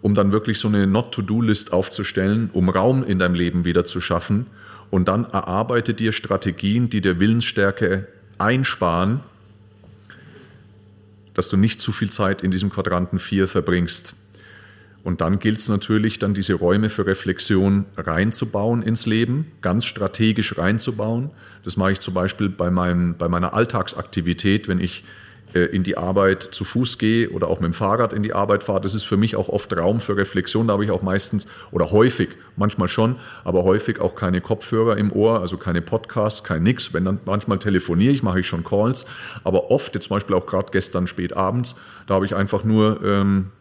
[0.01, 4.47] um dann wirklich so eine Not-to-Do-List aufzustellen, um Raum in deinem Leben wieder zu schaffen.
[4.89, 8.07] Und dann erarbeite dir Strategien, die der Willensstärke
[8.39, 9.19] einsparen,
[11.35, 14.15] dass du nicht zu viel Zeit in diesem Quadranten 4 verbringst.
[15.03, 20.57] Und dann gilt es natürlich, dann diese Räume für Reflexion reinzubauen ins Leben, ganz strategisch
[20.57, 21.29] reinzubauen.
[21.63, 25.03] Das mache ich zum Beispiel bei, meinem, bei meiner Alltagsaktivität, wenn ich
[25.59, 28.81] in die Arbeit zu Fuß gehe oder auch mit dem Fahrrad in die Arbeit fahre.
[28.81, 30.67] Das ist für mich auch oft Raum für Reflexion.
[30.67, 35.11] Da habe ich auch meistens oder häufig, manchmal schon, aber häufig auch keine Kopfhörer im
[35.11, 36.93] Ohr, also keine Podcasts, kein nix.
[36.93, 39.05] Wenn dann manchmal telefoniere ich, mache ich schon Calls,
[39.43, 41.75] aber oft, jetzt zum Beispiel auch gerade gestern spät abends,
[42.07, 43.51] da habe ich einfach nur ähm,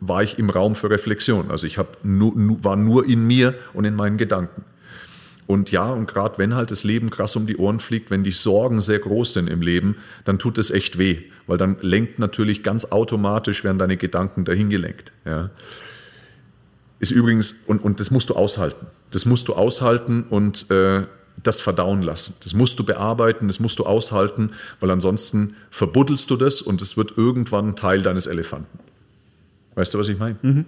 [0.00, 1.50] war ich im Raum für Reflexion.
[1.50, 2.32] Also ich hab nur,
[2.62, 4.64] war nur in mir und in meinen Gedanken.
[5.48, 8.32] Und ja, und gerade wenn halt das Leben krass um die Ohren fliegt, wenn die
[8.32, 9.96] Sorgen sehr groß sind im Leben,
[10.26, 14.68] dann tut es echt weh, weil dann lenkt natürlich ganz automatisch, werden deine Gedanken dahin
[14.68, 15.10] gelenkt.
[15.24, 15.48] Ja.
[17.00, 18.88] Ist übrigens, und, und das musst du aushalten.
[19.10, 21.04] Das musst du aushalten und äh,
[21.42, 22.34] das verdauen lassen.
[22.44, 26.98] Das musst du bearbeiten, das musst du aushalten, weil ansonsten verbuddelst du das und es
[26.98, 28.78] wird irgendwann Teil deines Elefanten.
[29.78, 30.34] Weißt du, was ich meine?
[30.42, 30.64] Mhm.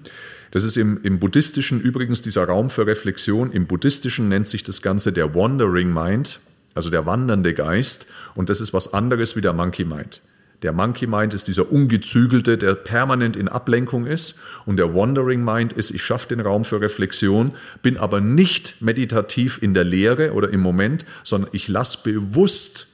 [0.52, 3.50] Das ist im, im Buddhistischen übrigens dieser Raum für Reflexion.
[3.50, 6.38] Im Buddhistischen nennt sich das Ganze der Wandering Mind,
[6.74, 8.06] also der wandernde Geist.
[8.36, 10.22] Und das ist was anderes wie der Monkey Mind.
[10.62, 14.36] Der Monkey Mind ist dieser ungezügelte, der permanent in Ablenkung ist.
[14.64, 19.58] Und der Wandering Mind ist, ich schaffe den Raum für Reflexion, bin aber nicht meditativ
[19.60, 22.86] in der Lehre oder im Moment, sondern ich lasse bewusst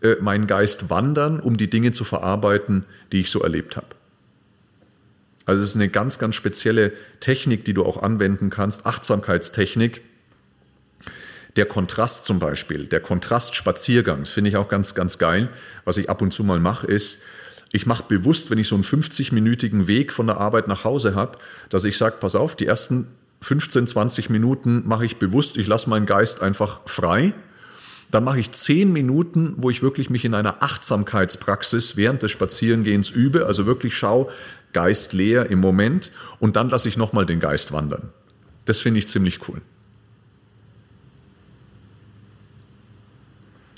[0.00, 3.99] äh, meinen Geist wandern, um die Dinge zu verarbeiten, die ich so erlebt habe.
[5.50, 10.00] Also es ist eine ganz, ganz spezielle Technik, die du auch anwenden kannst, Achtsamkeitstechnik.
[11.56, 15.48] Der Kontrast zum Beispiel, der Kontrastspaziergang, das finde ich auch ganz, ganz geil.
[15.84, 17.24] Was ich ab und zu mal mache, ist,
[17.72, 21.36] ich mache bewusst, wenn ich so einen 50-minütigen Weg von der Arbeit nach Hause habe,
[21.68, 23.08] dass ich sage, pass auf, die ersten
[23.40, 27.32] 15, 20 Minuten mache ich bewusst, ich lasse meinen Geist einfach frei.
[28.12, 33.10] Dann mache ich 10 Minuten, wo ich wirklich mich in einer Achtsamkeitspraxis während des Spazierengehens
[33.10, 34.30] übe, also wirklich schaue,
[34.72, 38.10] Geist leer im Moment und dann lasse ich nochmal den Geist wandern.
[38.64, 39.60] Das finde ich ziemlich cool.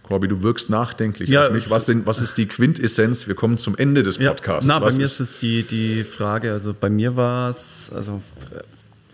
[0.02, 1.70] Corby, du wirkst nachdenklich Ja, auf mich.
[1.70, 3.28] Was, sind, was ist die Quintessenz?
[3.28, 4.68] Wir kommen zum Ende des Podcasts.
[4.68, 7.90] Ja, na, bei was mir ist es die, die Frage, also bei mir war es,
[7.94, 8.20] also
[8.54, 8.62] äh,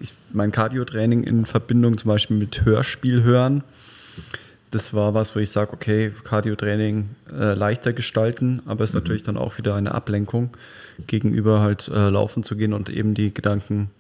[0.01, 3.63] ich, mein Cardio-Training in Verbindung zum Beispiel mit Hörspiel hören,
[4.71, 9.23] das war was, wo ich sage, okay, Cardio-Training äh, leichter gestalten, aber es ist natürlich
[9.23, 10.51] dann auch wieder eine Ablenkung
[11.07, 13.91] gegenüber halt äh, laufen zu gehen und eben die Gedanken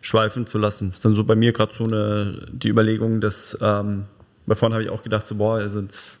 [0.00, 0.88] schweifen zu lassen.
[0.88, 4.04] Das ist dann so bei mir gerade so eine, die Überlegung, dass, ähm,
[4.46, 6.20] bei vorhin habe ich auch gedacht, so, boah, also jetzt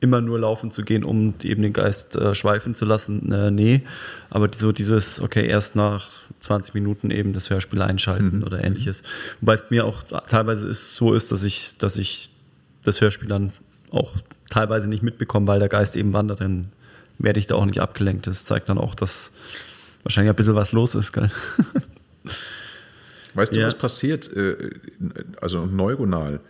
[0.00, 3.82] immer nur laufen zu gehen, um eben den Geist äh, schweifen zu lassen, äh, nee.
[4.30, 6.08] Aber so dieses, okay, erst nach
[6.40, 9.02] 20 Minuten eben das Hörspiel einschalten oder ähnliches.
[9.40, 12.30] Wobei es mir auch teilweise ist, so ist, dass ich, dass ich
[12.84, 13.52] das Hörspiel dann
[13.90, 14.12] auch
[14.50, 16.72] teilweise nicht mitbekomme, weil der Geist eben wandert, dann
[17.18, 18.26] werde ich da auch nicht abgelenkt.
[18.26, 19.32] Das zeigt dann auch, dass
[20.02, 21.30] wahrscheinlich ein bisschen was los ist, gell?
[23.34, 23.66] Weißt du, Ja.
[23.66, 24.30] was passiert?
[24.34, 24.70] Äh,
[25.40, 26.40] Also neuronal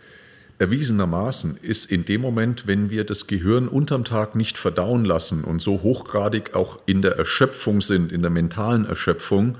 [0.57, 5.59] erwiesenermaßen ist in dem Moment, wenn wir das Gehirn unterm Tag nicht verdauen lassen und
[5.61, 9.57] so hochgradig auch in der Erschöpfung sind, in der mentalen Erschöpfung,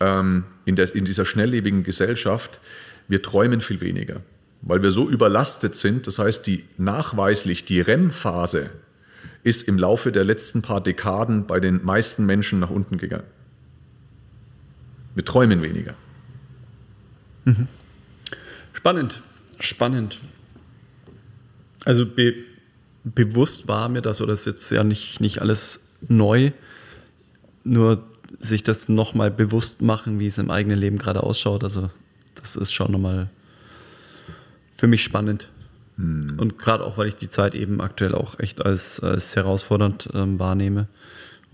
[0.00, 2.58] ähm, in, der, in dieser schnelllebigen Gesellschaft,
[3.06, 4.20] wir träumen viel weniger,
[4.62, 6.06] weil wir so überlastet sind.
[6.06, 8.70] Das heißt, die nachweislich die REM-Phase
[9.44, 13.26] ist im Laufe der letzten paar Dekaden bei den meisten Menschen nach unten gegangen.
[15.14, 15.94] Wir träumen weniger.
[18.72, 19.22] Spannend,
[19.58, 20.20] spannend.
[21.84, 22.34] Also be
[23.04, 26.52] bewusst war mir das, oder ist jetzt ja nicht, nicht alles neu,
[27.64, 28.04] nur
[28.38, 31.64] sich das nochmal bewusst machen, wie es im eigenen Leben gerade ausschaut.
[31.64, 31.90] Also
[32.34, 33.30] das ist schon nochmal
[34.78, 35.50] für mich spannend.
[35.98, 40.38] Und gerade auch, weil ich die Zeit eben aktuell auch echt als, als herausfordernd ähm,
[40.38, 40.86] wahrnehme,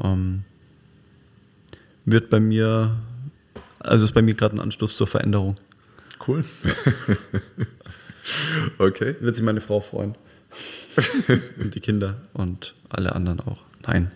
[0.02, 0.44] ähm,
[2.04, 2.94] wird bei mir,
[3.78, 5.54] also ist bei mir gerade ein Anstoß zur Veränderung.
[6.28, 6.44] Cool.
[8.78, 9.16] okay.
[9.20, 10.14] Wird sich meine Frau freuen.
[11.58, 13.62] und die Kinder und alle anderen auch.
[13.86, 14.10] Nein.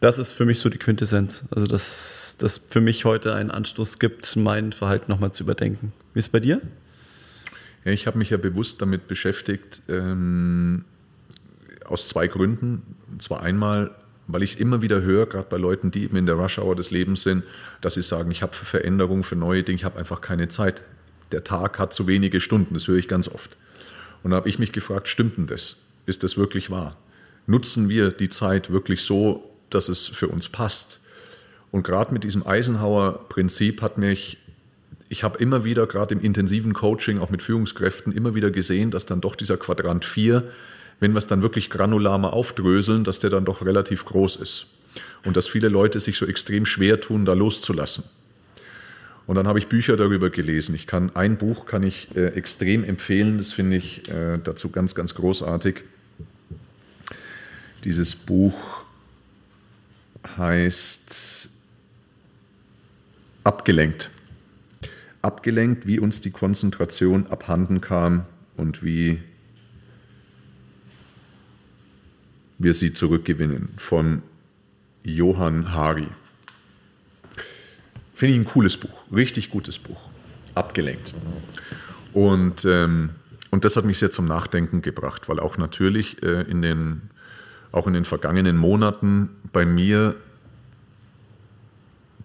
[0.00, 1.44] Das ist für mich so die Quintessenz.
[1.52, 5.92] Also, dass das für mich heute einen Anstoß gibt, mein Verhalten nochmal zu überdenken.
[6.14, 6.60] Wie ist es bei dir?
[7.84, 10.84] Ja, ich habe mich ja bewusst damit beschäftigt, ähm,
[11.84, 12.82] aus zwei Gründen.
[13.10, 13.90] Und zwar einmal,
[14.26, 17.22] weil ich immer wieder höre, gerade bei Leuten, die eben in der Rush-Hour des Lebens
[17.22, 17.44] sind,
[17.80, 20.82] dass sie sagen, ich habe für Veränderung, für neue Dinge, ich habe einfach keine Zeit.
[21.32, 23.56] Der Tag hat zu wenige Stunden, das höre ich ganz oft.
[24.22, 25.88] Und da habe ich mich gefragt, stimmt denn das?
[26.06, 26.96] Ist das wirklich wahr?
[27.46, 31.00] Nutzen wir die Zeit wirklich so, dass es für uns passt?
[31.72, 34.38] Und gerade mit diesem Eisenhower-Prinzip hat mich
[35.12, 39.04] ich habe immer wieder, gerade im intensiven Coaching, auch mit Führungskräften, immer wieder gesehen, dass
[39.04, 40.42] dann doch dieser Quadrant 4,
[41.00, 44.78] wenn wir es dann wirklich granular mal aufdröseln, dass der dann doch relativ groß ist.
[45.22, 48.04] Und dass viele Leute sich so extrem schwer tun, da loszulassen.
[49.26, 50.74] Und dann habe ich Bücher darüber gelesen.
[50.74, 54.94] Ich kann ein Buch kann ich äh, extrem empfehlen, das finde ich äh, dazu ganz,
[54.94, 55.82] ganz großartig.
[57.84, 58.84] Dieses Buch
[60.38, 61.50] heißt
[63.44, 64.10] Abgelenkt
[65.22, 69.20] abgelenkt, wie uns die Konzentration abhanden kam und wie
[72.58, 74.22] wir sie zurückgewinnen von
[75.02, 76.08] Johann Hari.
[78.14, 80.00] Finde ich ein cooles Buch, richtig gutes Buch.
[80.54, 81.14] Abgelenkt.
[82.12, 83.10] Und, ähm,
[83.50, 87.02] und das hat mich sehr zum Nachdenken gebracht, weil auch natürlich äh, in den,
[87.72, 90.14] auch in den vergangenen Monaten bei mir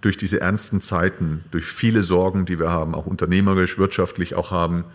[0.01, 4.85] durch diese ernsten Zeiten, durch viele Sorgen, die wir haben, auch unternehmerisch, wirtschaftlich auch haben,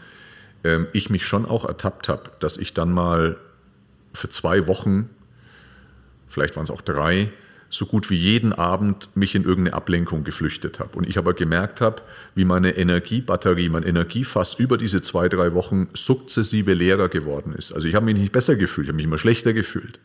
[0.64, 3.36] ähm, ich mich schon auch ertappt habe, dass ich dann mal
[4.12, 5.10] für zwei Wochen,
[6.28, 7.30] vielleicht waren es auch drei,
[7.72, 10.96] so gut wie jeden Abend mich in irgendeine Ablenkung geflüchtet habe.
[10.98, 12.02] Und ich aber gemerkt habe,
[12.34, 17.72] wie meine Energiebatterie, mein Energiefass über diese zwei, drei Wochen sukzessive leerer geworden ist.
[17.72, 20.00] Also ich habe mich nicht besser gefühlt, ich habe mich immer schlechter gefühlt.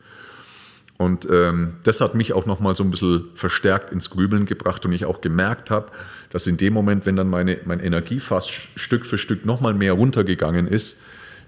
[0.98, 4.93] Und ähm, das hat mich auch nochmal so ein bisschen verstärkt ins Grübeln gebracht und
[4.93, 5.91] ich auch gemerkt habe,
[6.32, 10.68] dass in dem Moment, wenn dann meine, mein Energiefass Stück für Stück nochmal mehr runtergegangen
[10.68, 11.00] ist,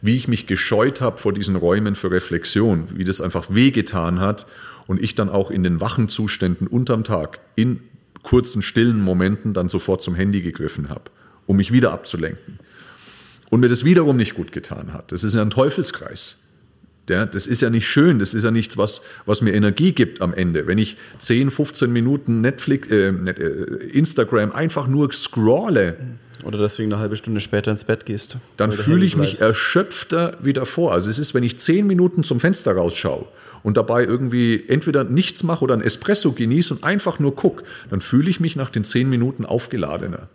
[0.02, 4.46] wie ich mich gescheut habe vor diesen Räumen für Reflexion, wie das einfach wehgetan hat
[4.88, 7.82] und ich dann auch in den wachen Zuständen unterm Tag in
[8.24, 11.06] kurzen, stillen Momenten dann sofort zum Handy gegriffen habe,
[11.48, 12.60] um mich wieder abzulenken.
[13.50, 15.12] Und mir das wiederum nicht gut getan hat.
[15.12, 16.38] Das ist ja ein Teufelskreis.
[17.10, 20.22] Ja, das ist ja nicht schön, das ist ja nichts, was, was mir Energie gibt
[20.22, 20.68] am Ende.
[20.68, 25.98] Wenn ich 10, 15 Minuten Netflix, äh, äh, Instagram einfach nur scrolle,
[26.44, 28.38] Oder deswegen eine halbe Stunde später ins Bett gehst.
[28.56, 30.94] dann fühle ich mich erschöpfter wieder vor.
[30.94, 33.26] Also es ist, wenn ich 10 Minuten zum Fenster rausschaue
[33.62, 38.00] und dabei irgendwie entweder nichts mache oder ein Espresso genieße und einfach nur gucke, dann
[38.00, 40.30] fühle ich mich nach den 10 Minuten aufgeladener.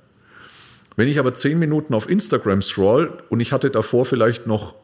[0.96, 4.74] Wenn ich aber 10 Minuten auf Instagram scroll und ich hatte davor vielleicht noch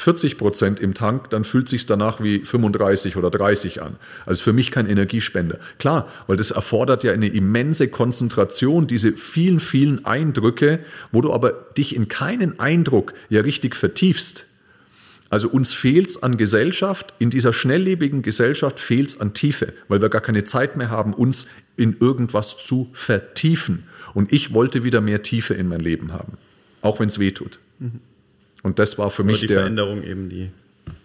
[0.00, 3.96] 40 Prozent im Tank, dann fühlt sich danach wie 35 oder 30 an.
[4.26, 5.58] Also für mich kein Energiespender.
[5.78, 10.80] Klar, weil das erfordert ja eine immense Konzentration, diese vielen, vielen Eindrücke,
[11.12, 14.46] wo du aber dich in keinen Eindruck ja richtig vertiefst.
[15.28, 20.00] Also uns fehlt es an Gesellschaft, in dieser schnelllebigen Gesellschaft fehlt es an Tiefe, weil
[20.00, 21.46] wir gar keine Zeit mehr haben, uns
[21.76, 23.84] in irgendwas zu vertiefen.
[24.12, 26.32] Und ich wollte wieder mehr Tiefe in mein Leben haben,
[26.82, 27.60] auch wenn es weh tut.
[27.78, 28.00] Mhm.
[28.62, 30.50] Und das war für Aber mich die der Veränderung eben, die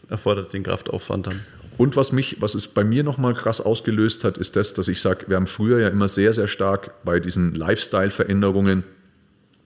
[0.10, 1.40] erfordert den Kraftaufwand dann.
[1.78, 5.02] Und was mich, was es bei mir nochmal krass ausgelöst hat, ist das, dass ich
[5.02, 8.84] sage, wir haben früher ja immer sehr, sehr stark bei diesen Lifestyle-Veränderungen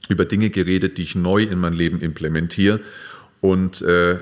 [0.08, 2.80] über Dinge geredet, die ich neu in mein Leben implementiere.
[3.42, 4.18] Und äh,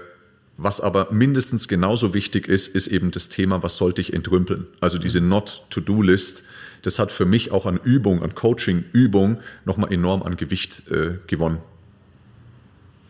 [0.58, 4.68] was aber mindestens genauso wichtig ist, ist eben das Thema, was sollte ich entrümpeln?
[4.82, 6.44] Also diese Not-to-Do-List,
[6.82, 11.60] das hat für mich auch an Übung, an Coaching-Übung nochmal enorm an Gewicht äh, gewonnen.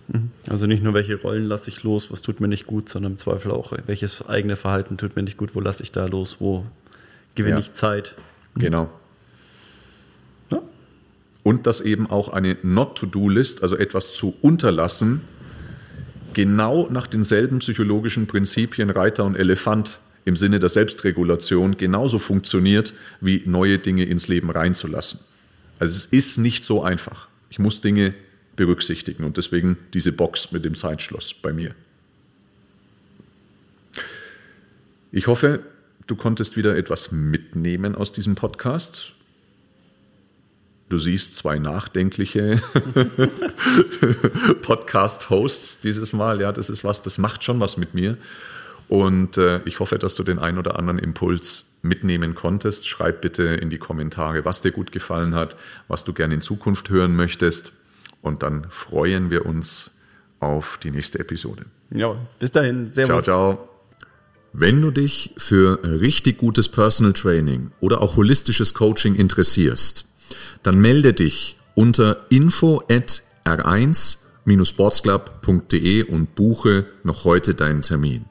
[0.08, 0.32] Mhm.
[0.48, 3.18] Also nicht nur, welche Rollen lasse ich los, was tut mir nicht gut, sondern im
[3.18, 6.66] Zweifel auch, welches eigene Verhalten tut mir nicht gut, wo lasse ich da los, wo
[7.36, 7.60] gewinne ja.
[7.60, 8.16] ich Zeit.
[8.56, 8.62] Mhm.
[8.62, 8.90] Genau.
[10.50, 10.62] Ja.
[11.44, 15.22] Und dass eben auch eine Not-to-Do-List, also etwas zu unterlassen,
[16.34, 23.44] genau nach denselben psychologischen Prinzipien Reiter und Elefant im Sinne der Selbstregulation genauso funktioniert, wie
[23.46, 25.22] neue Dinge ins Leben reinzulassen.
[25.80, 27.28] Also es ist nicht so einfach.
[27.50, 28.14] Ich muss Dinge
[28.58, 29.24] berücksichtigen.
[29.24, 31.74] Und deswegen diese Box mit dem Zeitschloss bei mir.
[35.14, 35.62] Ich hoffe,
[36.08, 39.14] du konntest wieder etwas mitnehmen aus diesem Podcast.
[40.90, 42.62] Du siehst zwei nachdenkliche
[44.62, 46.42] Podcast-Hosts dieses Mal.
[46.42, 48.18] Ja, das ist was, das macht schon was mit mir.
[48.88, 52.88] Und äh, ich hoffe, dass du den ein oder anderen Impuls mitnehmen konntest.
[52.88, 55.58] Schreib bitte in die Kommentare, was dir gut gefallen hat,
[55.90, 57.74] was du gerne in Zukunft hören möchtest.
[58.28, 59.92] Und dann freuen wir uns
[60.40, 61.66] auf die nächste Episode.
[61.90, 62.92] Ja, bis dahin.
[62.92, 63.26] Servus.
[63.26, 63.70] Ciao, ciao.
[64.54, 70.06] Wenn du dich für richtig gutes Personal Training oder auch holistisches Coaching interessierst,
[70.64, 78.26] dann melde dich unter info at r1-sportsclub.de und buche noch heute deinen Termin.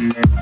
[0.00, 0.39] Thank you.